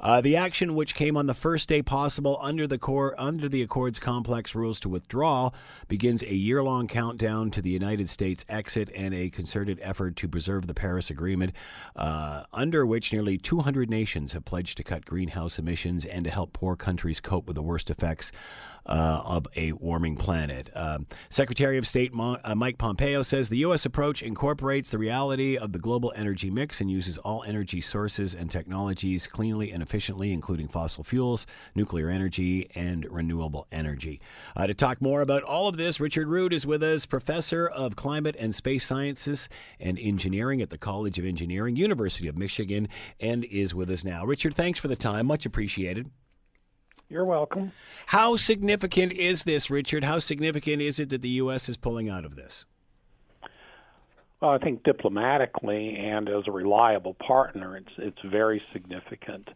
[0.00, 3.62] Uh, the action, which came on the first day possible under the core under the
[3.62, 5.50] Accord's complex rules to withdraw,
[5.88, 10.66] begins a year-long countdown to the United States exit and a concerted effort to preserve
[10.66, 11.52] the Paris Agreement,
[11.96, 16.52] uh, under which nearly 200 nations have pledged to cut greenhouse emissions and to help
[16.52, 18.32] poor countries cope with the worst effects
[18.86, 20.70] uh, of a warming planet.
[20.74, 23.84] Um, Secretary of State Mo- uh, Mike Pompeo says the U.S.
[23.86, 28.50] approach incorporates the reality of the global energy mix and uses all energy sources and
[28.50, 34.20] technologies cleanly and efficiently, including fossil fuels, nuclear energy, and renewable energy.
[34.56, 37.96] Uh, to talk more about all of this, Richard Rood is with us, professor of
[37.96, 42.88] climate and space sciences and engineering at the College of Engineering, University of Michigan,
[43.20, 44.24] and is with us now.
[44.24, 45.26] Richard, thanks for the time.
[45.26, 46.10] Much appreciated.
[47.10, 47.72] You're welcome.
[48.06, 50.04] How significant is this, Richard?
[50.04, 51.68] How significant is it that the U.S.
[51.68, 52.64] is pulling out of this?
[54.40, 59.48] Well, I think diplomatically and as a reliable partner, it's it's very significant.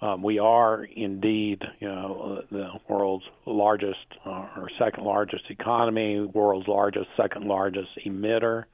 [0.00, 6.68] Um, we are indeed, you know, the world's largest uh, or second largest economy, world's
[6.68, 8.64] largest, second largest emitter.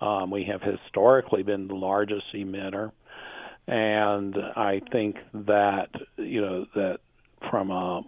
[0.00, 2.92] Um, we have historically been the largest emitter,
[3.66, 7.00] and I think that you know that
[7.50, 8.02] from a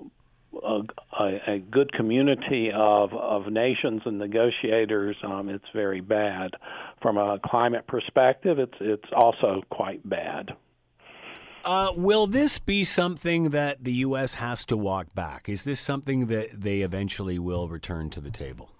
[0.63, 6.53] a, a, good community of, of nations and negotiators, um, it's very bad.
[7.03, 10.55] From a climate perspective, it's it's also quite bad.
[11.65, 14.35] Uh, will this be something that the U.S.
[14.35, 15.49] has to walk back?
[15.49, 18.71] Is this something that they eventually will return to the table?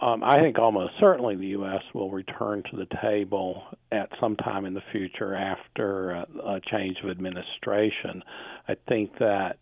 [0.00, 1.82] Um, I think almost certainly the U.S.
[1.92, 6.98] will return to the table at some time in the future after a, a change
[7.02, 8.22] of administration.
[8.68, 9.58] I think that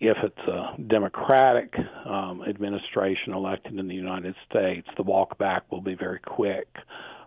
[0.00, 5.80] if it's a Democratic um, administration elected in the United States, the walk back will
[5.80, 6.68] be very quick.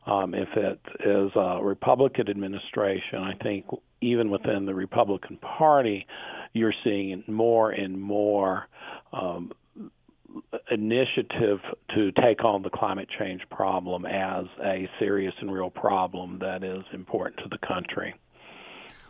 [0.05, 3.65] Um, if it is a Republican administration, I think
[4.01, 6.07] even within the Republican Party,
[6.53, 8.67] you're seeing more and more
[9.13, 9.51] um,
[10.71, 11.59] initiative
[11.95, 16.83] to take on the climate change problem as a serious and real problem that is
[16.93, 18.15] important to the country.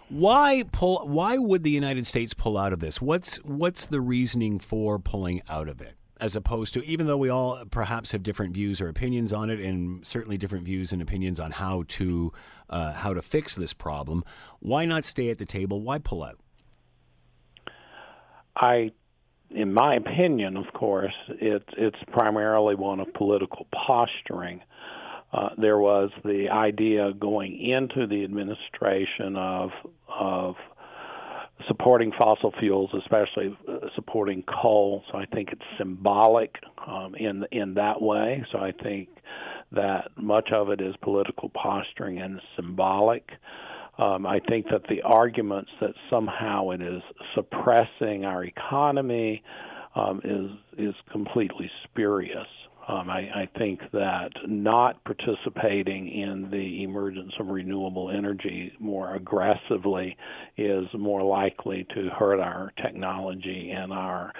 [0.09, 1.07] Why pull?
[1.07, 3.01] Why would the United States pull out of this?
[3.01, 5.93] What's what's the reasoning for pulling out of it?
[6.19, 9.59] As opposed to, even though we all perhaps have different views or opinions on it,
[9.59, 12.33] and certainly different views and opinions on how to
[12.69, 14.25] uh, how to fix this problem,
[14.59, 15.81] why not stay at the table?
[15.81, 16.37] Why pull out?
[18.57, 18.91] I
[19.53, 24.61] in my opinion, of course, it's it's primarily one of political posturing.
[25.33, 29.69] Uh, there was the idea going into the administration of
[30.07, 30.55] of
[31.67, 35.03] supporting fossil fuels, especially uh, supporting coal.
[35.11, 38.43] So I think it's symbolic um, in in that way.
[38.51, 39.09] So I think
[39.71, 43.29] that much of it is political posturing and symbolic.
[43.97, 47.01] Um, I think that the arguments that somehow it is
[47.35, 49.43] suppressing our economy
[49.95, 52.47] um, is is completely spurious.
[52.87, 60.17] Um, I, I think that not participating in the emergence of renewable energy more aggressively
[60.57, 64.33] is more likely to hurt our technology and our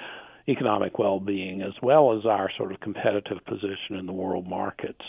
[0.48, 5.02] economic well being, as well as our sort of competitive position in the world markets.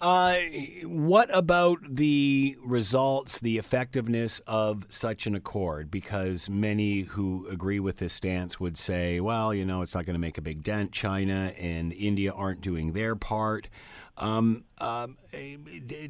[0.00, 0.36] Uh,
[0.84, 5.90] what about the results, the effectiveness of such an accord?
[5.90, 10.14] Because many who agree with this stance would say, well, you know, it's not going
[10.14, 10.92] to make a big dent.
[10.92, 13.68] China and India aren't doing their part.
[14.16, 15.16] Um, um,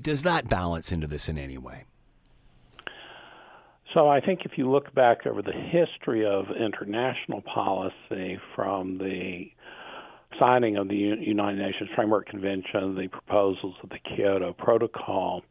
[0.01, 1.85] does that balance into this in any way?
[3.93, 9.51] So I think if you look back over the history of international policy from the
[10.39, 15.43] signing of the United Nations Framework Convention, the proposals of the Kyoto Protocol,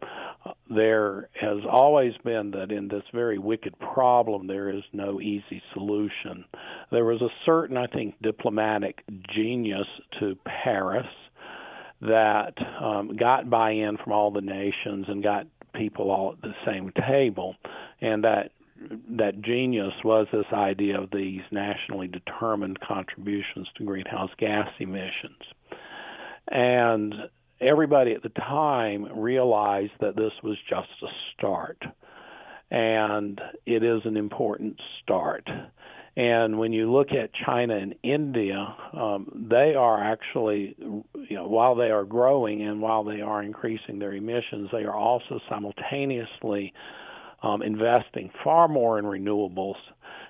[0.45, 5.61] uh, there has always been that in this very wicked problem, there is no easy
[5.73, 6.45] solution.
[6.91, 9.03] There was a certain, I think, diplomatic
[9.35, 9.87] genius
[10.19, 11.07] to Paris
[12.01, 16.53] that um, got buy in from all the nations and got people all at the
[16.65, 17.55] same table.
[18.01, 18.51] And that
[19.17, 25.41] that genius was this idea of these nationally determined contributions to greenhouse gas emissions.
[26.47, 27.13] And
[27.61, 31.83] everybody at the time realized that this was just a start.
[32.71, 35.47] And it is an important start.
[36.15, 41.75] And when you look at China and India, um, they are actually, you know, while
[41.75, 46.73] they are growing and while they are increasing their emissions, they are also simultaneously
[47.43, 49.75] um, investing far more in renewables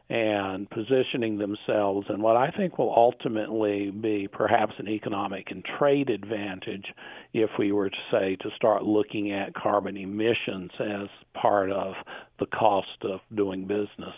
[0.10, 6.10] and positioning themselves in what I think will ultimately be perhaps an economic and trade
[6.10, 6.86] advantage
[7.34, 11.08] if we were to say to start looking at carbon emissions as
[11.40, 11.94] part of
[12.40, 14.16] the cost of doing business.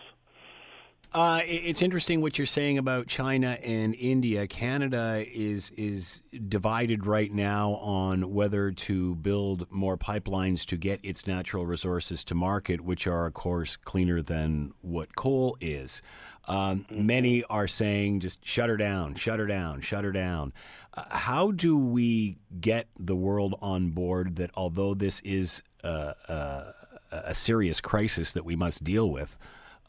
[1.13, 4.47] Uh, it's interesting what you're saying about China and India.
[4.47, 11.28] Canada is is divided right now on whether to build more pipelines to get its
[11.28, 16.02] natural resources to market, which are, of course, cleaner than what coal is.
[16.47, 16.86] Um.
[16.89, 20.54] Many are saying just shut her down, shut her down, shut her down.
[20.93, 26.74] Uh, how do we get the world on board that although this is a, a,
[27.12, 29.38] a serious crisis that we must deal with,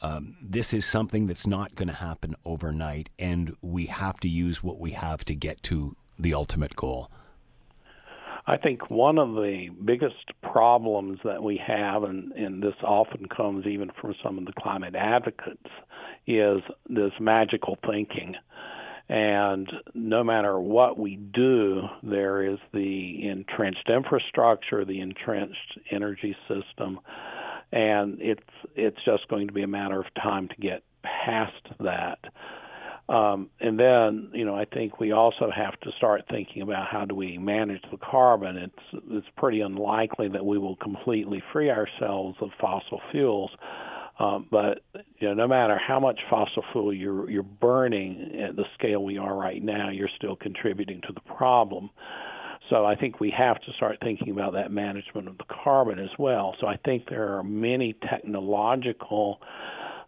[0.03, 4.63] um, this is something that's not going to happen overnight, and we have to use
[4.63, 7.11] what we have to get to the ultimate goal.
[8.45, 13.67] I think one of the biggest problems that we have, and, and this often comes
[13.67, 15.71] even from some of the climate advocates,
[16.27, 18.35] is this magical thinking.
[19.09, 26.99] And no matter what we do, there is the entrenched infrastructure, the entrenched energy system,
[27.73, 28.43] and it's
[28.77, 32.19] it's just going to be a matter of time to get past that.
[33.09, 37.05] Um, and then, you know, I think we also have to start thinking about how
[37.05, 38.57] do we manage the carbon.
[38.57, 43.51] It's it's pretty unlikely that we will completely free ourselves of fossil fuels.
[44.19, 44.83] Um, but
[45.19, 49.19] you know, no matter how much fossil fuel you're you're burning at the scale we
[49.19, 51.91] are right now, you're still contributing to the problem.
[52.73, 56.09] So I think we have to start thinking about that management of the carbon as
[56.19, 56.57] well.
[56.59, 59.41] So I think there are many technological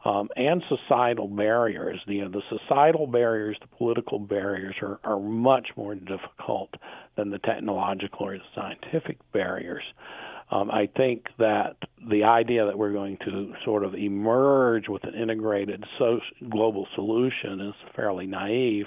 [0.06, 2.00] um, and societal barriers.
[2.06, 6.70] You know, the societal barriers, the political barriers are, are much more difficult
[7.18, 9.84] than the technological or the scientific barriers.
[10.50, 11.76] Um, I think that
[12.08, 17.60] the idea that we're going to sort of emerge with an integrated so- global solution
[17.60, 18.86] is fairly naive,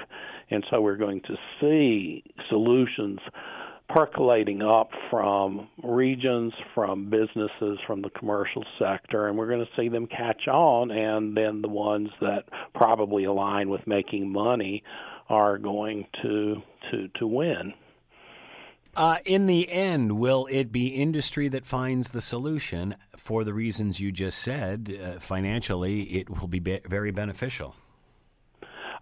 [0.50, 3.20] and so we're going to see solutions
[3.89, 9.89] percolating up from regions, from businesses, from the commercial sector, and we're going to see
[9.89, 14.84] them catch on, and then the ones that probably align with making money
[15.30, 17.73] are going to to to win.
[18.95, 24.00] Uh, in the end, will it be industry that finds the solution for the reasons
[24.00, 24.97] you just said?
[25.00, 27.76] Uh, financially, it will be, be very beneficial.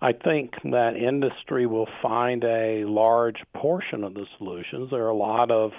[0.05, 4.91] I think that industry will find a large portion of the solutions.
[4.91, 5.71] There are a lot of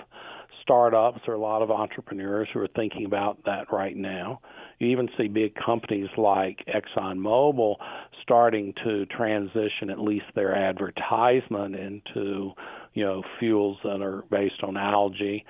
[0.63, 4.41] startups, there are a lot of entrepreneurs who are thinking about that right now.
[4.81, 7.77] You even see big companies like ExxonMobil
[8.21, 12.51] starting to transition at least their advertisement into,
[12.95, 15.45] you know, fuels that are based on algae.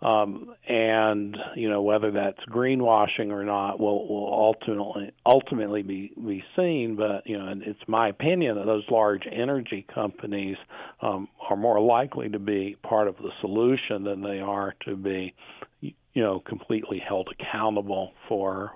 [0.00, 6.44] Um, and you know whether that's greenwashing or not will will ultimately ultimately be be
[6.54, 6.94] seen.
[6.94, 10.56] But you know, it's my opinion that those large energy companies
[11.02, 15.34] um, are more likely to be part of the solution than they are to be,
[15.80, 18.70] you know, completely held accountable for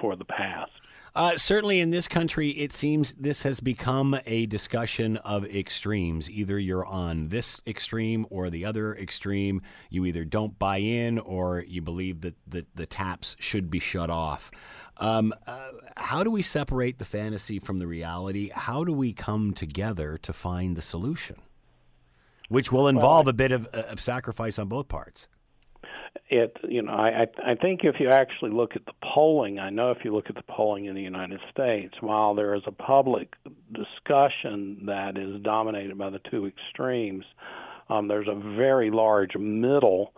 [0.00, 0.70] for the past.
[1.18, 6.30] Uh, certainly in this country, it seems this has become a discussion of extremes.
[6.30, 9.60] Either you're on this extreme or the other extreme.
[9.90, 14.10] You either don't buy in or you believe that the, the taps should be shut
[14.10, 14.52] off.
[14.98, 18.50] Um, uh, how do we separate the fantasy from the reality?
[18.54, 21.42] How do we come together to find the solution?
[22.48, 25.26] Which will involve well, a bit of, of sacrifice on both parts
[26.28, 29.90] it you know I I think if you actually look at the polling, I know
[29.90, 33.34] if you look at the polling in the United States, while there is a public
[33.72, 37.24] discussion that is dominated by the two extremes,
[37.88, 40.12] um, there's a very large middle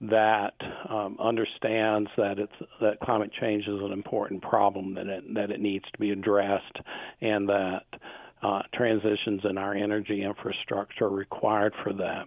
[0.00, 0.54] that
[0.88, 5.60] um, understands that it's that climate change is an important problem that it that it
[5.60, 6.78] needs to be addressed,
[7.20, 7.84] and that
[8.42, 12.26] uh, transitions in our energy infrastructure are required for that.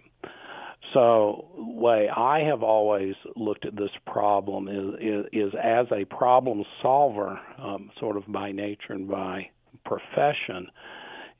[0.94, 6.64] So, way I have always looked at this problem is is, is as a problem
[6.80, 9.50] solver, um, sort of by nature and by
[9.84, 10.68] profession,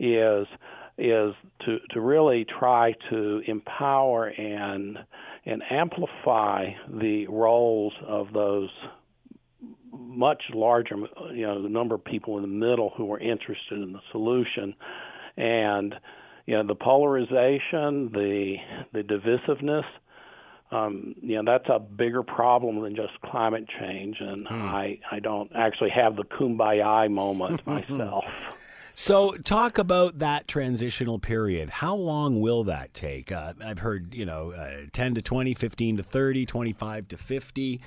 [0.01, 0.47] is
[0.99, 4.99] is to to really try to empower and
[5.47, 8.71] and amplify the roles of those
[9.93, 10.97] much larger
[11.33, 14.75] you know the number of people in the middle who are interested in the solution
[15.37, 15.95] and
[16.47, 18.57] you know the polarization, the
[18.93, 19.85] the divisiveness.
[20.71, 24.55] Um, you know that's a bigger problem than just climate change, and hmm.
[24.55, 28.25] I I don't actually have the kumbaya moment myself.
[28.97, 31.69] So, talk about that transitional period.
[31.69, 33.33] How long will that take?
[33.33, 37.81] Uh, I've heard, you know, uh, 10 to 20, 15 to 30, 25 to 50.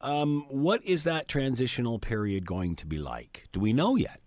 [0.00, 3.44] Um, what is that transitional period going to be like?
[3.52, 4.20] Do we know yet?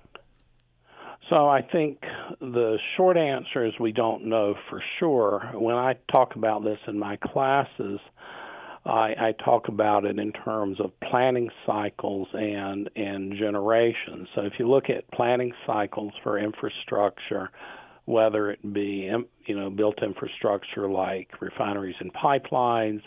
[1.30, 2.00] So I think
[2.40, 5.52] the short answer is we don't know for sure.
[5.54, 8.00] When I talk about this in my classes,
[8.86, 14.30] I, I talk about it in terms of planning cycles and and generations.
[14.36, 17.50] So if you look at planning cycles for infrastructure,
[18.06, 19.12] whether it be
[19.46, 23.02] you know built infrastructure like refineries and pipelines,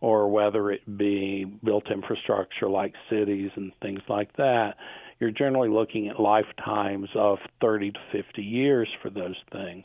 [0.00, 4.76] or whether it be built infrastructure like cities and things like that,
[5.18, 9.84] you're generally looking at lifetimes of 30 to 50 years for those things.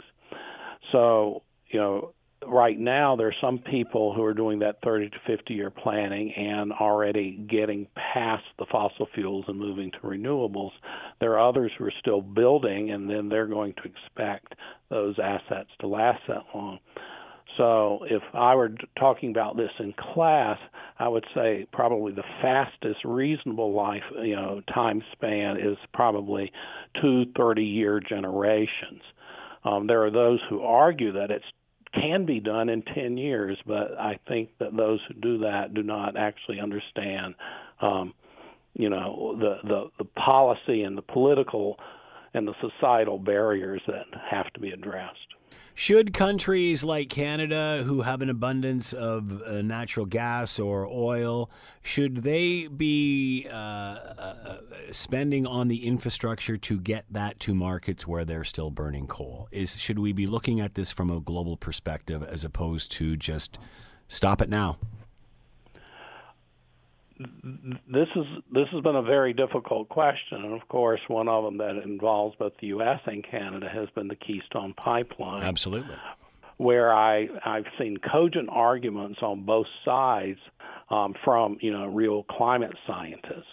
[0.91, 2.13] So, you know,
[2.47, 6.33] right now there are some people who are doing that 30 to 50 year planning
[6.33, 10.71] and already getting past the fossil fuels and moving to renewables.
[11.19, 14.55] There are others who are still building and then they're going to expect
[14.89, 16.79] those assets to last that long.
[17.61, 20.57] So if I were talking about this in class,
[20.97, 26.51] I would say probably the fastest reasonable life, you know, time span is probably
[26.99, 29.03] two 30-year generations.
[29.63, 31.43] Um, there are those who argue that it
[31.93, 35.83] can be done in 10 years, but I think that those who do that do
[35.83, 37.35] not actually understand,
[37.79, 38.15] um,
[38.73, 41.77] you know, the, the the policy and the political
[42.33, 45.19] and the societal barriers that have to be addressed.
[45.73, 51.49] Should countries like Canada, who have an abundance of uh, natural gas or oil,
[51.81, 54.57] should they be uh, uh,
[54.91, 59.47] spending on the infrastructure to get that to markets where they're still burning coal?
[59.51, 63.57] Is should we be looking at this from a global perspective as opposed to just
[64.07, 64.77] stop it now?
[67.89, 71.57] This is this has been a very difficult question, and of course, one of them
[71.57, 72.99] that involves both the U.S.
[73.05, 75.43] and Canada has been the Keystone Pipeline.
[75.43, 75.95] Absolutely,
[76.57, 80.39] where I I've seen cogent arguments on both sides
[80.89, 83.51] um, from you know real climate scientists.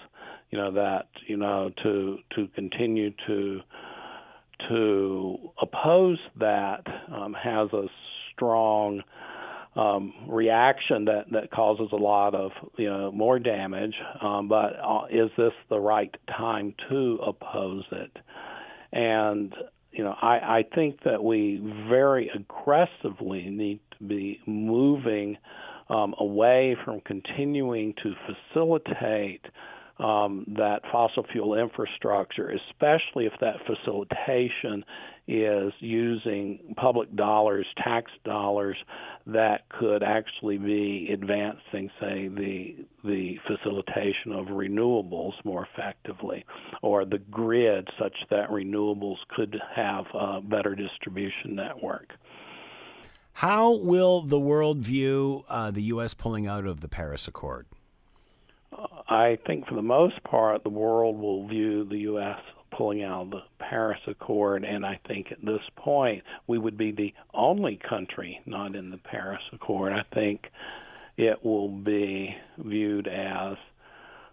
[0.51, 3.61] You know that you know to to continue to
[4.69, 7.87] to oppose that um, has a
[8.33, 9.03] strong
[9.79, 13.95] um, reaction that that causes a lot of you know more damage.
[14.21, 18.17] Um, but uh, is this the right time to oppose it?
[18.93, 19.55] And
[19.93, 25.37] you know, I, I think that we very aggressively need to be moving
[25.89, 29.45] um, away from continuing to facilitate
[29.99, 34.85] um, that fossil fuel infrastructure, especially if that facilitation
[35.27, 38.77] is using public dollars, tax dollars
[39.27, 46.45] that could actually be advancing, say, the the facilitation of renewables more effectively,
[46.81, 52.13] or the grid, such that renewables could have a better distribution network.
[53.35, 56.15] How will the world view uh, the U.S.
[56.15, 57.67] pulling out of the Paris Accord?
[59.09, 62.39] I think for the most part, the world will view the U.S.
[62.77, 66.93] pulling out of the Paris Accord, and I think at this point we would be
[66.93, 69.93] the only country not in the Paris Accord.
[69.93, 70.51] I think
[71.17, 73.57] it will be viewed as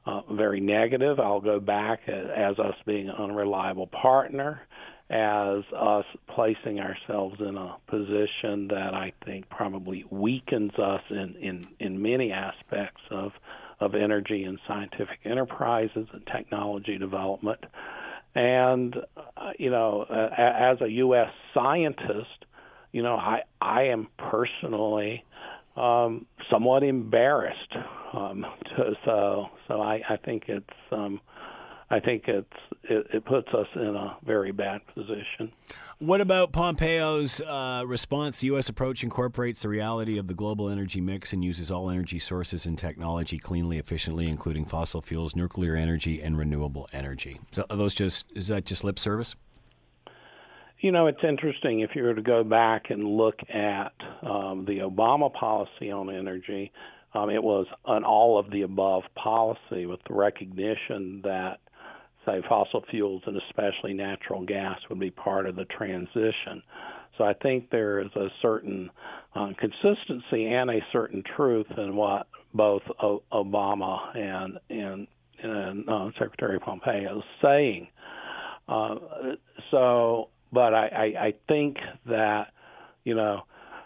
[0.05, 1.19] uh, very negative.
[1.21, 4.61] I'll go back as, as us being an unreliable partner,
[5.09, 11.63] as us placing ourselves in a position that I think probably weakens us in, in,
[11.79, 13.31] in many aspects of,
[13.79, 17.63] of energy and scientific enterprises and technology development.
[18.33, 21.29] And, uh, you know, uh, as a U.S.
[21.53, 22.45] scientist,
[22.91, 25.23] you know, I, I am personally
[25.75, 27.75] um, somewhat embarrassed.
[28.13, 28.45] Um,
[28.75, 31.21] to, so, so I, I think it's, um,
[31.95, 32.47] I think it's
[32.83, 35.53] it, it, puts us in a very bad position.
[35.99, 38.41] What about Pompeo's uh, response?
[38.41, 38.67] The U.S.
[38.67, 42.77] approach incorporates the reality of the global energy mix and uses all energy sources and
[42.77, 47.39] technology cleanly, efficiently, including fossil fuels, nuclear energy, and renewable energy.
[47.53, 49.33] So, are those just is that just lip service?
[50.81, 54.79] You know, it's interesting if you were to go back and look at um, the
[54.79, 56.73] Obama policy on energy.
[57.13, 61.59] Um, it was an all of the above policy with the recognition that
[62.25, 66.61] say fossil fuels and especially natural gas would be part of the transition.
[67.17, 68.89] So I think there is a certain
[69.35, 75.07] uh, consistency and a certain truth in what both o- Obama and and,
[75.41, 77.87] and uh, Secretary Pompeo is saying.
[78.67, 78.95] Uh,
[79.71, 82.47] so, but I, I, I think that
[83.03, 83.41] you know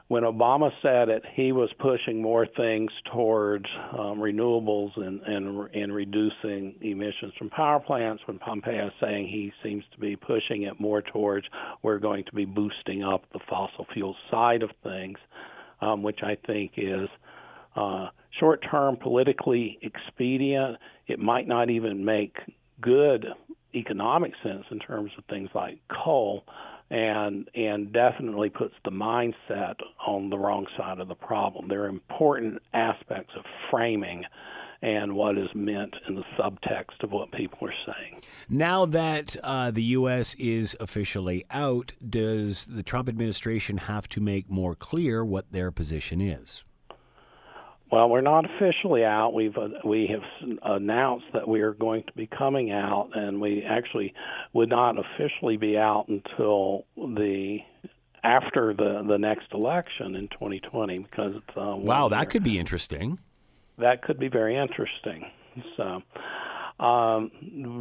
[0.10, 5.94] when Obama said it, he was pushing more things towards um, renewables and, and and
[5.94, 8.24] reducing emissions from power plants.
[8.26, 11.46] When Pompeo is saying he seems to be pushing it more towards
[11.84, 15.20] we're going to be boosting up the fossil fuel side of things,
[15.80, 17.08] um, which I think is
[17.76, 18.08] uh,
[18.40, 20.78] short-term politically expedient.
[21.06, 22.36] It might not even make
[22.82, 23.28] good
[23.76, 26.46] economic sense in terms of things like coal
[26.90, 29.76] and and definitely puts the mindset
[30.06, 31.68] on the wrong side of the problem.
[31.68, 34.26] There are important aspects of framing
[34.82, 38.22] and what is meant in the subtext of what people are saying.
[38.48, 40.36] Now that uh, the U.S.
[40.36, 46.22] is officially out, does the Trump administration have to make more clear what their position
[46.22, 46.64] is?
[47.92, 49.34] Well, we're not officially out.
[49.34, 53.64] We've uh, we have announced that we are going to be coming out, and we
[53.64, 54.14] actually
[54.54, 57.60] would not officially be out until the
[58.24, 63.18] after the the next election in 2020 because it's uh, wow, that could be interesting.
[63.80, 65.26] That could be very interesting.
[65.78, 66.02] So.
[66.80, 67.32] Um,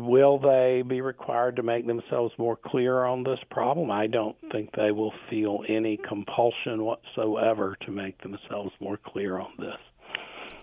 [0.09, 3.93] will they be required to make themselves more clear on this problem?
[3.93, 9.53] I don't think they will feel any compulsion whatsoever to make themselves more clear on
[9.57, 9.77] this.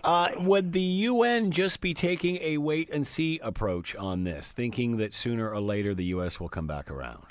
[0.04, 4.98] Uh, would the UN just be taking a wait and see approach on this, thinking
[4.98, 6.38] that sooner or later the U.S.
[6.38, 7.24] will come back around?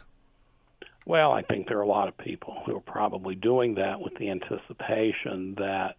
[1.06, 4.16] Well, I think there are a lot of people who are probably doing that with
[4.18, 5.96] the anticipation that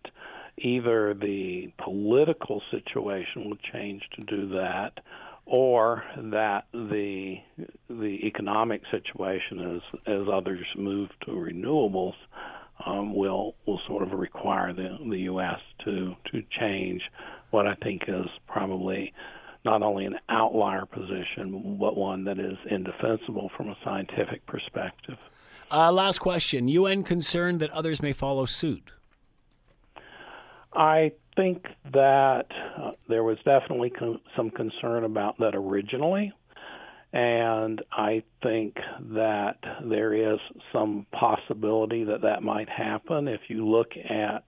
[0.58, 4.98] either the political situation will change to do that
[5.44, 7.36] or that the
[7.88, 12.14] the economic situation as as others move to renewables
[12.84, 15.60] um, will will sort of require the the U.S.
[15.84, 17.02] to to change
[17.50, 19.12] what I think is probably
[19.64, 25.16] not only an outlier position, but one that is indefensible from a scientific perspective.
[25.70, 28.90] Uh, last question: UN concerned that others may follow suit.
[30.72, 32.46] I think that
[32.78, 36.32] uh, there was definitely con- some concern about that originally.
[37.12, 38.74] And I think
[39.14, 40.38] that there is
[40.72, 43.28] some possibility that that might happen.
[43.28, 44.44] If you look at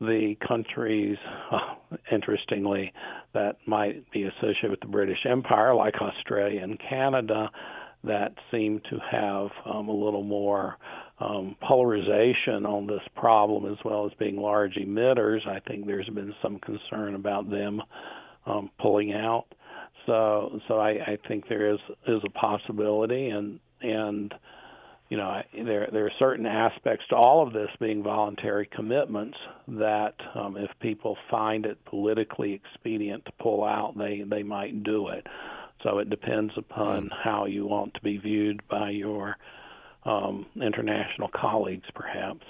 [0.00, 1.16] the countries,
[1.50, 2.92] uh, interestingly,
[3.34, 7.50] that might be associated with the British Empire, like Australia and Canada,
[8.04, 10.76] that seem to have um, a little more
[11.20, 15.46] um, polarization on this problem, as well as being large emitters.
[15.48, 17.82] I think there's been some concern about them
[18.46, 19.46] um, pulling out.
[20.08, 21.78] So so I, I think there is
[22.08, 24.34] is a possibility, and and
[25.10, 29.36] you know there there are certain aspects to all of this being voluntary commitments
[29.68, 35.08] that um, if people find it politically expedient to pull out, they they might do
[35.08, 35.26] it.
[35.82, 37.22] So it depends upon mm.
[37.22, 39.36] how you want to be viewed by your
[40.04, 42.44] um, international colleagues, perhaps.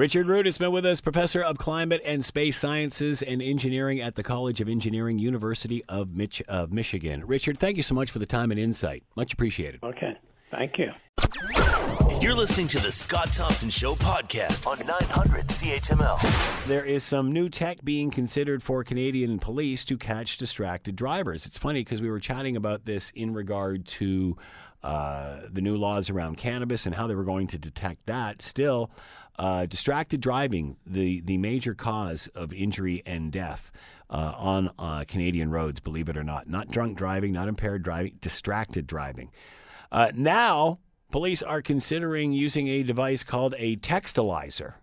[0.00, 4.14] Richard Rood has been with us, professor of climate and space sciences and engineering at
[4.14, 7.26] the College of Engineering, University of, Mich- of Michigan.
[7.26, 9.02] Richard, thank you so much for the time and insight.
[9.14, 9.80] Much appreciated.
[9.82, 10.16] Okay,
[10.50, 10.90] thank you.
[12.18, 16.66] You're listening to the Scott Thompson Show podcast on 900 CHML.
[16.66, 21.44] There is some new tech being considered for Canadian police to catch distracted drivers.
[21.44, 24.38] It's funny because we were chatting about this in regard to
[24.82, 28.40] uh, the new laws around cannabis and how they were going to detect that.
[28.40, 28.90] Still,
[29.40, 33.72] uh, distracted driving, the, the major cause of injury and death.
[34.10, 36.48] uh, on uh, Canadian roads, believe it or not.
[36.48, 39.30] Not drunk driving, not impaired driving, distracted driving.
[39.92, 40.80] Uh, now,
[41.10, 44.74] police are considering using a device called a textalyzer.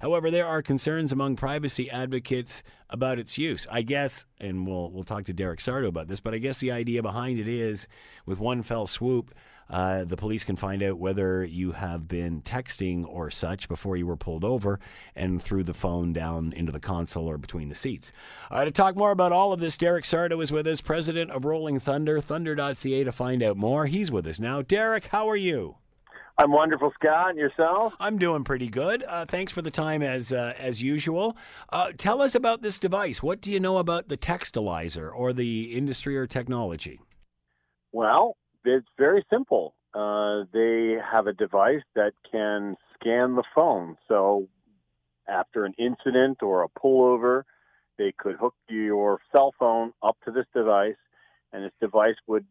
[0.00, 3.66] However, there are concerns among privacy advocates about its use.
[3.70, 6.72] I guess, and we'll we'll talk to Derek Sardo about this, but I guess the
[6.72, 7.88] idea behind it is,
[8.26, 9.34] with one fell swoop,
[9.70, 14.06] uh, the police can find out whether you have been texting or such before you
[14.06, 14.78] were pulled over
[15.14, 18.12] and threw the phone down into the console or between the seats.
[18.50, 21.30] All right, to talk more about all of this, Derek Sardo is with us, president
[21.30, 23.86] of Rolling Thunder, thunder.ca to find out more.
[23.86, 24.62] He's with us now.
[24.62, 25.76] Derek, how are you?
[26.36, 27.30] I'm wonderful, Scott.
[27.30, 27.92] And yourself?
[28.00, 29.04] I'm doing pretty good.
[29.06, 31.36] Uh, thanks for the time as uh, as usual.
[31.70, 33.22] Uh, tell us about this device.
[33.22, 37.00] What do you know about the textalyzer or the industry or technology?
[37.92, 39.74] Well, it's very simple.
[39.94, 43.96] Uh, they have a device that can scan the phone.
[44.08, 44.48] So
[45.28, 47.42] after an incident or a pullover,
[47.98, 50.96] they could hook your cell phone up to this device,
[51.52, 52.44] and this device would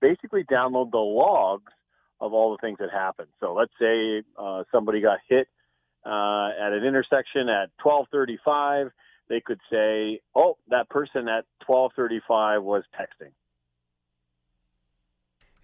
[0.00, 1.72] basically download the logs
[2.20, 3.28] of all the things that happened.
[3.40, 5.48] So let's say uh, somebody got hit
[6.06, 8.90] uh, at an intersection at 12:35.
[9.28, 13.32] They could say, "Oh, that person at 12:35 was texting."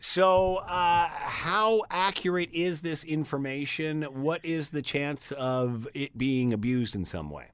[0.00, 4.02] So, uh, how accurate is this information?
[4.02, 7.46] What is the chance of it being abused in some way?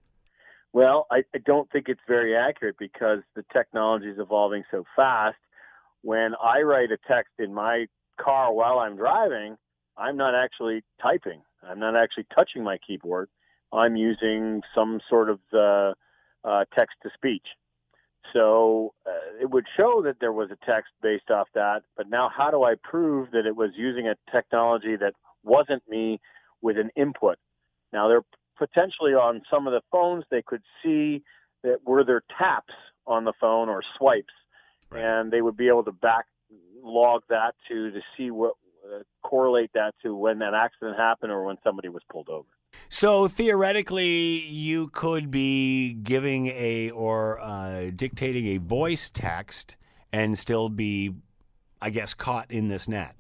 [0.74, 5.36] Well, I, I don't think it's very accurate because the technology is evolving so fast.
[6.03, 7.86] When I write a text in my
[8.20, 9.57] car while I'm driving,
[9.97, 11.40] I'm not actually typing.
[11.62, 13.30] I'm not actually touching my keyboard.
[13.72, 15.95] I'm using some sort of uh,
[16.45, 17.47] uh, text to speech.
[18.32, 19.10] So uh,
[19.40, 21.82] it would show that there was a text based off that.
[21.96, 26.20] But now, how do I prove that it was using a technology that wasn't me
[26.62, 27.36] with an input?
[27.92, 28.24] Now, they're
[28.58, 31.22] potentially on some of the phones, they could see
[31.62, 32.74] that were there taps
[33.06, 34.32] on the phone or swipes,
[34.90, 35.02] right.
[35.02, 36.26] and they would be able to back
[36.82, 38.54] log that to to see what
[38.84, 42.48] uh, correlate that to when that accident happened or when somebody was pulled over.
[42.89, 49.76] So theoretically, you could be giving a or uh, dictating a voice text
[50.12, 51.12] and still be,
[51.80, 53.16] I guess, caught in this net.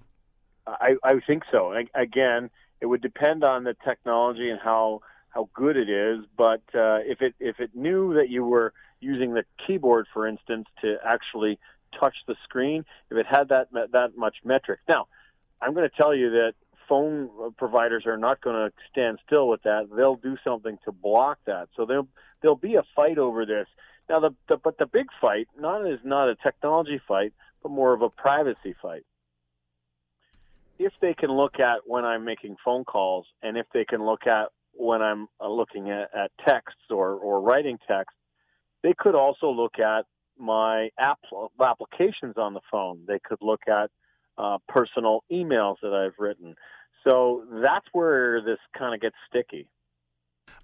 [0.66, 1.72] I, I think so.
[1.72, 2.50] I, again,
[2.80, 5.00] it would depend on the technology and how
[5.30, 6.24] how good it is.
[6.36, 10.66] But uh, if it if it knew that you were using the keyboard, for instance,
[10.82, 11.58] to actually
[11.98, 14.80] touch the screen, if it had that that much metric.
[14.88, 15.06] Now,
[15.60, 16.54] I'm going to tell you that
[16.88, 19.88] phone providers are not going to stand still with that.
[19.94, 21.68] They'll do something to block that.
[21.76, 22.08] So there'll
[22.40, 23.66] there'll be a fight over this.
[24.08, 27.32] Now, the, the but the big fight not is not a technology fight,
[27.62, 29.04] but more of a privacy fight.
[30.78, 34.26] If they can look at when I'm making phone calls, and if they can look
[34.26, 38.16] at when I'm uh, looking at, at texts or, or writing text,
[38.82, 40.04] they could also look at
[40.36, 41.20] my app
[41.60, 43.04] applications on the phone.
[43.06, 43.90] They could look at
[44.38, 46.54] uh, personal emails that I've written.
[47.06, 49.68] So that's where this kind of gets sticky.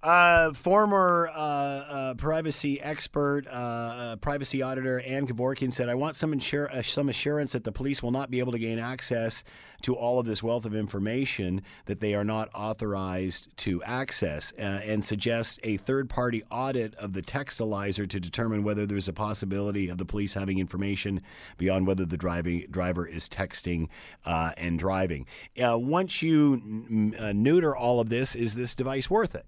[0.02, 6.16] Uh, former uh, uh, privacy expert, uh, uh, privacy auditor Ann Cavoukian said, "I want
[6.16, 9.44] some insur- uh, some assurance that the police will not be able to gain access
[9.82, 15.04] to all of this wealth of information that they are not authorized to access, and
[15.04, 20.04] suggest a third-party audit of the textalyzer to determine whether there's a possibility of the
[20.06, 21.20] police having information
[21.58, 23.88] beyond whether the driving driver is texting
[24.24, 25.26] and driving.
[25.58, 29.44] once you n- neuter all of this, is this device worth it?"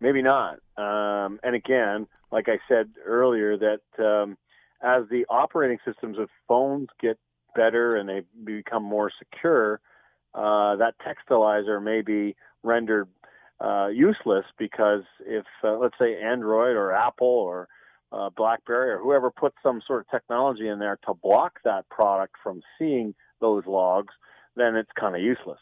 [0.00, 0.58] Maybe not.
[0.76, 4.36] Um, and again, like I said earlier, that um,
[4.82, 7.18] as the operating systems of phones get
[7.56, 9.80] better and they become more secure,
[10.34, 13.08] uh, that textalyzer may be rendered
[13.60, 17.68] uh, useless because if, uh, let's say, Android or Apple or
[18.12, 22.34] uh, BlackBerry or whoever puts some sort of technology in there to block that product
[22.42, 24.14] from seeing those logs,
[24.56, 25.58] then it's kind of useless.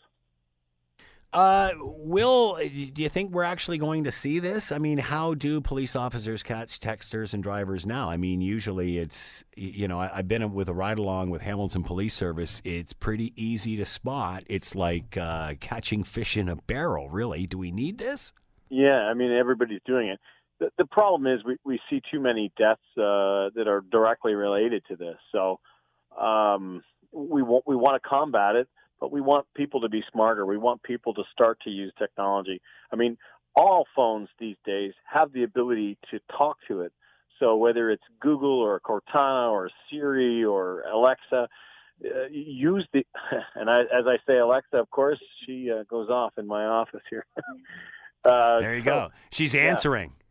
[1.33, 4.73] Uh, Will, do you think we're actually going to see this?
[4.73, 8.09] I mean, how do police officers catch texters and drivers now?
[8.09, 11.83] I mean, usually it's, you know, I, have been with a ride along with Hamilton
[11.83, 12.63] Police Service.
[12.65, 14.45] It's pretty easy to spot.
[14.49, 17.47] It's like uh, catching fish in a barrel, really.
[17.47, 18.33] Do we need this?
[18.71, 20.21] Yeah, I mean, everybody's doing it.
[20.59, 24.85] The, the problem is we, we see too many deaths uh, that are directly related
[24.89, 25.17] to this.
[25.33, 25.61] So
[26.19, 28.69] um, we, want, we want to combat it
[29.01, 30.47] but we want people to be smarter.
[30.47, 32.61] We want people to start to use technology.
[32.93, 33.17] I mean,
[33.55, 36.93] all phones these days have the ability to talk to it.
[37.39, 41.49] So whether it's Google or Cortana or Siri or Alexa,
[42.05, 43.05] uh, use the
[43.55, 47.03] and I, as I say Alexa, of course, she uh, goes off in my office
[47.11, 47.27] here.
[48.25, 49.09] uh, there you so, go.
[49.31, 50.13] She's answering.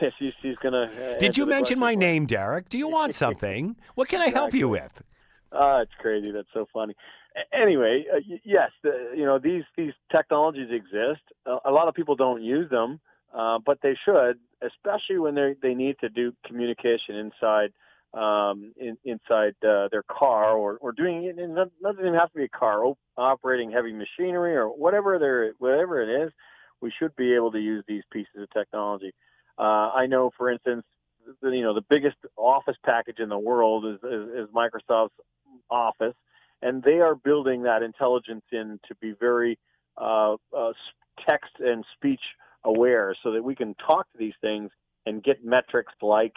[0.00, 0.08] Yeah.
[0.18, 0.84] she's, she's gonna.
[0.84, 2.70] Uh, Did you mention my name, Derek?
[2.70, 3.76] Do you want something?
[3.96, 5.02] what can I help you with?
[5.52, 6.30] Ah, it's crazy.
[6.30, 6.94] That's so funny.
[7.52, 11.22] Anyway, uh, yes, the, you know these these technologies exist.
[11.46, 13.00] Uh, a lot of people don't use them,
[13.36, 17.72] uh, but they should, especially when they they need to do communication inside
[18.12, 21.38] um, in, inside uh, their car or or doing it.
[21.38, 25.18] And it doesn't even have to be a car, op- operating heavy machinery or whatever
[25.18, 26.32] there whatever it is.
[26.80, 29.12] We should be able to use these pieces of technology.
[29.58, 30.84] Uh, I know, for instance,
[31.42, 35.14] the, you know the biggest office package in the world is, is, is Microsoft's
[35.70, 36.14] Office,
[36.64, 39.58] and they are building that intelligence in to be very
[40.00, 40.72] uh, uh,
[41.28, 42.22] text and speech
[42.64, 44.70] aware, so that we can talk to these things
[45.06, 46.36] and get metrics like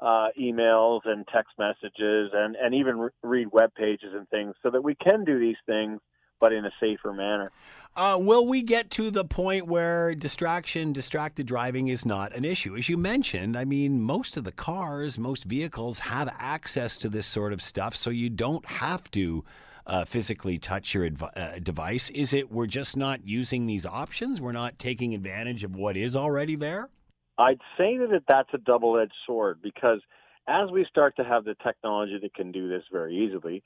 [0.00, 4.70] uh, emails and text messages, and and even re- read web pages and things, so
[4.70, 6.00] that we can do these things,
[6.40, 7.52] but in a safer manner.
[7.96, 12.76] Uh, will we get to the point where distraction, distracted driving is not an issue?
[12.76, 17.26] As you mentioned, I mean, most of the cars, most vehicles have access to this
[17.26, 19.44] sort of stuff, so you don't have to
[19.86, 22.10] uh, physically touch your adv- uh, device.
[22.10, 24.40] Is it we're just not using these options?
[24.40, 26.90] We're not taking advantage of what is already there?
[27.38, 30.00] I'd say that that's a double-edged sword because
[30.46, 33.64] as we start to have the technology that can do this very easily,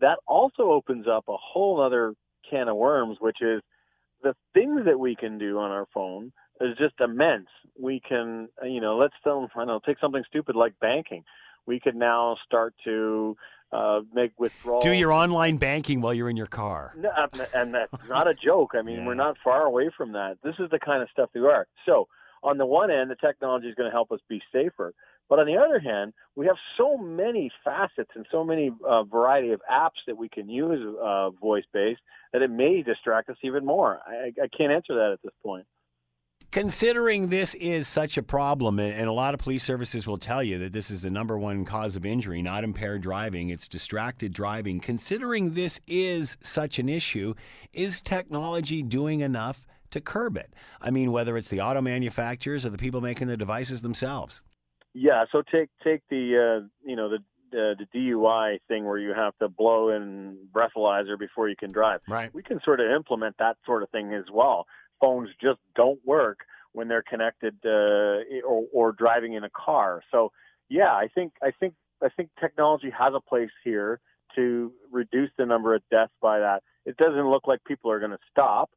[0.00, 2.14] that also opens up a whole other
[2.50, 3.62] can of worms, which is
[4.22, 7.46] the things that we can do on our phone is just immense.
[7.80, 11.24] We can, you know, let's still, I don't know, take something stupid like banking.
[11.66, 13.36] We could now start to
[13.72, 14.84] uh, make withdrawals.
[14.84, 16.92] Do your online banking while you're in your car.
[16.98, 17.10] No,
[17.54, 18.72] and that's not a joke.
[18.74, 19.06] I mean, Yeah.
[19.06, 20.38] we're not far away from that.
[20.42, 21.66] This is the kind of stuff we are.
[21.86, 22.08] So,
[22.42, 24.94] on the one end, the technology is going to help us be safer.
[25.28, 29.52] But on the other hand, we have so many facets and so many uh, variety
[29.52, 32.00] of apps that we can use uh, voice based
[32.32, 34.00] that it may distract us even more.
[34.06, 35.66] I, I can't answer that at this point.
[36.50, 40.42] Considering this is such a problem, and and a lot of police services will tell
[40.42, 44.32] you that this is the number one cause of injury, not impaired driving, it's distracted
[44.32, 44.80] driving.
[44.80, 47.34] Considering this is such an issue,
[47.72, 50.52] is technology doing enough to curb it?
[50.80, 54.42] I mean, whether it's the auto manufacturers or the people making the devices themselves.
[54.94, 55.24] Yeah.
[55.30, 57.18] So take take the uh, you know the
[57.52, 62.00] uh, the DUI thing where you have to blow in breathalyzer before you can drive.
[62.08, 62.32] Right.
[62.32, 64.66] we can sort of implement that sort of thing as well.
[65.00, 66.40] Phones just don't work
[66.72, 70.02] when they're connected uh, or, or driving in a car.
[70.12, 70.30] So,
[70.68, 74.00] yeah, I think I think I think technology has a place here
[74.36, 76.62] to reduce the number of deaths by that.
[76.86, 78.70] It doesn't look like people are going to stop,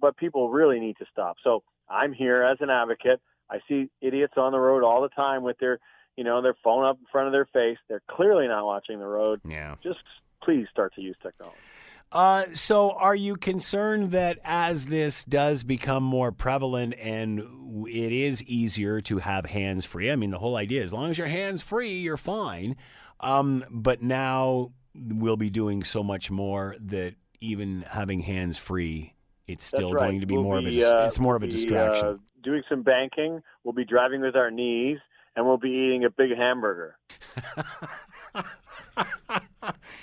[0.00, 1.36] but people really need to stop.
[1.42, 3.20] So, I'm here as an advocate.
[3.50, 5.78] I see idiots on the road all the time with their,
[6.16, 7.78] you know, their phone up in front of their face.
[7.88, 9.40] They're clearly not watching the road.
[9.48, 9.76] Yeah.
[9.82, 10.00] Just
[10.42, 11.56] please start to use technology.
[12.10, 17.40] Uh, so, are you concerned that as this does become more prevalent and
[17.86, 20.10] it is easier to have hands free?
[20.10, 22.76] I mean, the whole idea, is as long as your hands free, you're fine.
[23.20, 29.12] Um, but now we'll be doing so much more that even having hands free,
[29.48, 30.08] it's still right.
[30.08, 31.62] going to be We'll more of a be, uh, it's more of a we'll be,
[31.62, 32.06] distraction.
[32.06, 33.42] uh, doing some banking.
[33.64, 34.98] We'll be driving with our knees,
[35.34, 36.96] and we'll be eating a big hamburger.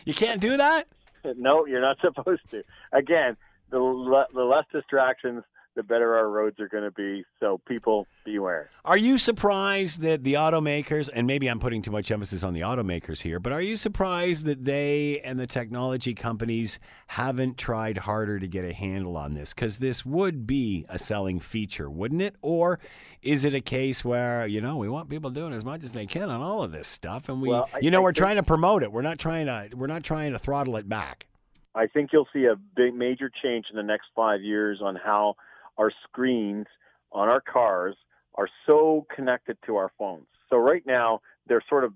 [0.06, 0.88] you can't do that.
[1.38, 2.64] no, you're not supposed to.
[2.92, 3.38] Again,
[3.72, 5.44] the le- the less distractions,
[5.76, 7.24] the better our roads are going to be.
[7.40, 8.70] So people beware.
[8.84, 12.62] Are you surprised that the automakers, and maybe I'm putting too much emphasis on the
[12.62, 18.40] automakers here, but are you surprised that they and the technology companies haven't tried harder
[18.40, 19.54] to get a handle on this?
[19.54, 22.36] Because this would be a selling feature, wouldn't it?
[22.42, 22.80] Or
[23.22, 26.06] is it a case where, you know, we want people doing as much as they
[26.06, 28.38] can on all of this stuff and we Well, I- you know, I we're trying
[28.38, 28.92] to promote it.
[28.92, 31.28] We're not trying to we're not trying to throttle it back.
[31.74, 35.36] I think you'll see a big major change in the next five years on how
[35.78, 36.66] our screens
[37.12, 37.96] on our cars
[38.36, 40.28] are so connected to our phones.
[40.50, 41.94] So right now they're sort of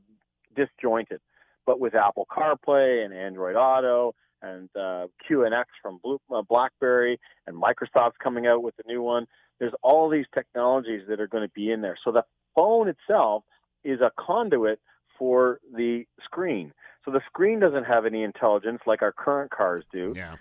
[0.56, 1.20] disjointed,
[1.66, 7.56] but with Apple CarPlay and Android Auto and uh, QNX from Blue, uh, BlackBerry and
[7.56, 9.28] Microsoft's coming out with a new one,
[9.60, 11.98] there's all these technologies that are going to be in there.
[12.04, 12.24] So the
[12.56, 13.44] phone itself
[13.84, 14.80] is a conduit
[15.18, 16.72] for the screen.
[17.06, 20.14] So the screen doesn't have any intelligence like our current cars do.
[20.16, 20.36] Yeah.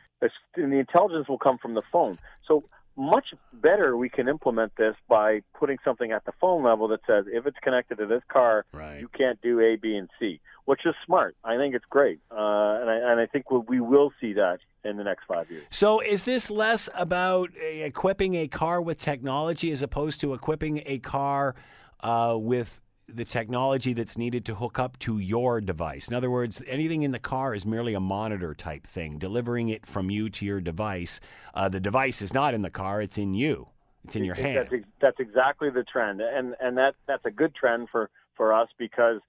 [0.57, 2.19] And the intelligence will come from the phone.
[2.47, 2.65] So
[2.99, 7.25] much better we can implement this by putting something at the phone level that says
[7.33, 9.01] if it's connected to this car, Right.
[9.01, 11.37] you can't do A, B, and C, which is smart.
[11.45, 12.35] I think it's great, uh,
[12.81, 15.65] and I and I think we, we will see that in the next five years.
[15.71, 20.83] So is this less about uh, equipping a car with technology as opposed to equipping
[20.85, 21.55] a car
[22.01, 26.09] uh, with the technology that's needed to hook up to your device?
[26.09, 29.87] In other words, anything in the car is merely a monitor type thing, delivering it
[29.87, 31.21] from you to your device.
[31.55, 33.69] Uh, the device is not in the car; it's in you.
[34.05, 34.69] It's in your hand.
[34.73, 38.69] Ex- that's exactly the trend, and and that that's a good trend for for us
[38.79, 39.21] because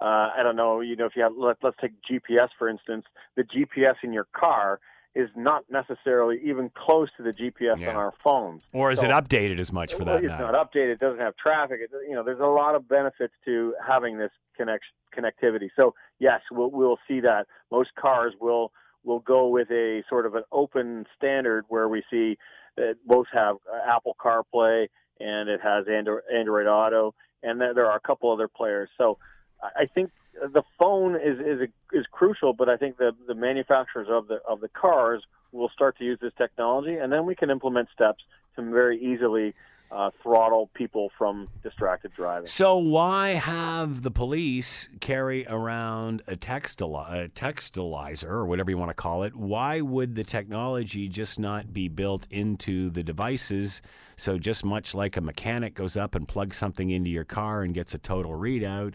[0.00, 3.04] uh, I don't know, you know, if you have let, let's take GPS for instance,
[3.36, 4.80] the GPS in your car
[5.18, 7.90] is not necessarily even close to the GPS Yeah.
[7.90, 8.62] on our phones.
[8.72, 10.52] or is it updated as much for that it's matter?
[10.52, 10.92] not updated.
[10.92, 11.80] It doesn't have traffic.
[11.82, 15.70] It, you know, there's a lot of benefits to having this connection connectivity.
[15.78, 18.70] So yes, we'll we'll see that most cars will
[19.04, 22.36] will go with a sort of an open standard where we see
[22.76, 24.86] that both have uh, Apple CarPlay
[25.18, 28.88] and it has Android, Android Auto, and there are a couple other players.
[28.98, 29.18] So
[29.62, 34.28] I think the phone is is is crucial, but I think the the manufacturers of
[34.28, 37.88] the of the cars will start to use this technology, and then we can implement
[37.94, 38.22] steps
[38.56, 39.54] to very easily
[39.90, 42.46] uh, throttle people from distracted driving.
[42.46, 48.90] So why have the police carry around a, textili- a textalyzer or whatever you want
[48.90, 49.34] to call it?
[49.34, 53.80] Why would the technology just not be built into the devices?
[54.16, 57.72] So just much like a mechanic goes up and plugs something into your car and
[57.72, 58.94] gets a total readout,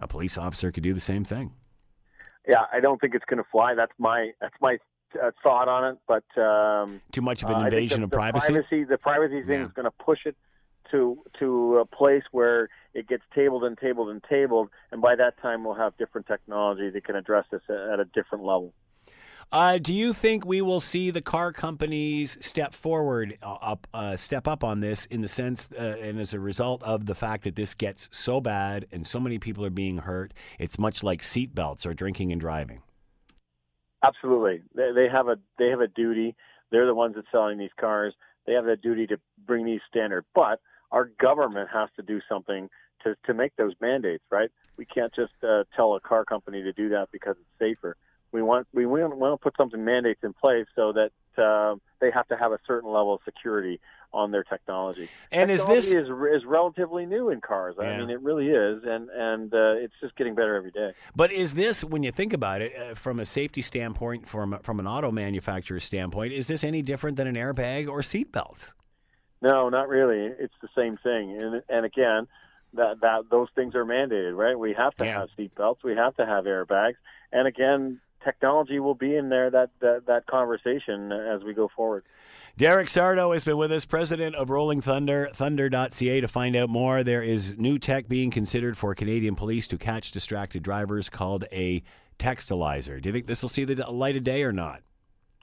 [0.00, 1.52] a police officer could do the same thing.
[2.46, 3.74] Yeah, I don't think it's going to fly.
[3.74, 4.78] That's my that's my
[5.22, 5.98] uh, thought on it.
[6.06, 8.52] But um, Too much of an uh, invasion the, of the privacy.
[8.52, 9.66] privacy, the privacy thing Yeah.
[9.66, 10.36] is going to push it
[10.90, 15.40] to to a place where it gets tabled and tabled and tabled, and by that
[15.42, 18.72] time we'll have different technology that can address this at a different level.
[19.50, 24.14] Uh, do you think we will see the car companies step forward, uh, up, uh,
[24.14, 27.44] step up on this in the sense, uh, and as a result of the fact
[27.44, 31.22] that this gets so bad and so many people are being hurt, it's much like
[31.22, 32.82] seatbelts or drinking and driving.
[34.04, 36.36] Absolutely, they, they have a they have a duty.
[36.70, 38.12] They're the ones that selling these cars.
[38.46, 40.60] They have the duty to bring these standards, but
[40.92, 42.68] our government has to do something
[43.02, 44.24] to to make those mandates.
[44.30, 44.50] Right?
[44.76, 47.96] We can't just uh, tell a car company to do that because it's safer.
[48.32, 51.10] We want we want, want to put something mandates in place so that
[51.42, 53.80] uh, they have to have a certain level of security
[54.12, 55.08] on their technology.
[55.30, 57.76] And is this is is relatively new in cars?
[57.78, 57.86] Yeah.
[57.86, 60.92] I mean, it really is, and and uh, it's just getting better every day.
[61.14, 64.80] But is this, when you think about it, uh, from a safety standpoint, from from
[64.80, 68.72] an auto manufacturer's standpoint, is this any different than an airbag or seatbelts?
[69.40, 70.34] No, not really.
[70.38, 71.38] It's the same thing.
[71.40, 72.26] And and again,
[72.74, 74.58] that that those things are mandated, right?
[74.58, 75.20] We have to Yeah.
[75.20, 75.84] have seatbelts.
[75.84, 76.96] We have to have airbags.
[77.30, 82.04] And again, technology will be in there that that, that conversation as we go forward.
[82.56, 86.20] Derek Sardo has been with us, president of Rolling Thunder, thunder.ca.
[86.20, 90.10] To find out more, there is new tech being considered for Canadian police to catch
[90.10, 91.84] distracted drivers called a
[92.18, 93.00] textalyzer.
[93.00, 94.82] Do you think this will see the light of day or not?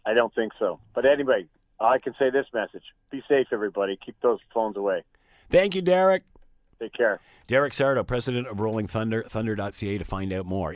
[0.05, 0.81] I don't think so.
[0.93, 1.45] But anyway,
[1.79, 3.97] I can say this message: Be safe, everybody.
[4.05, 5.03] Keep those phones away.
[5.49, 6.23] Thank you, Derek.
[6.81, 7.21] Take care.
[7.47, 9.97] Derek Sardo, president of Rolling Thunder, thunder.ca.
[9.97, 10.75] To find out more.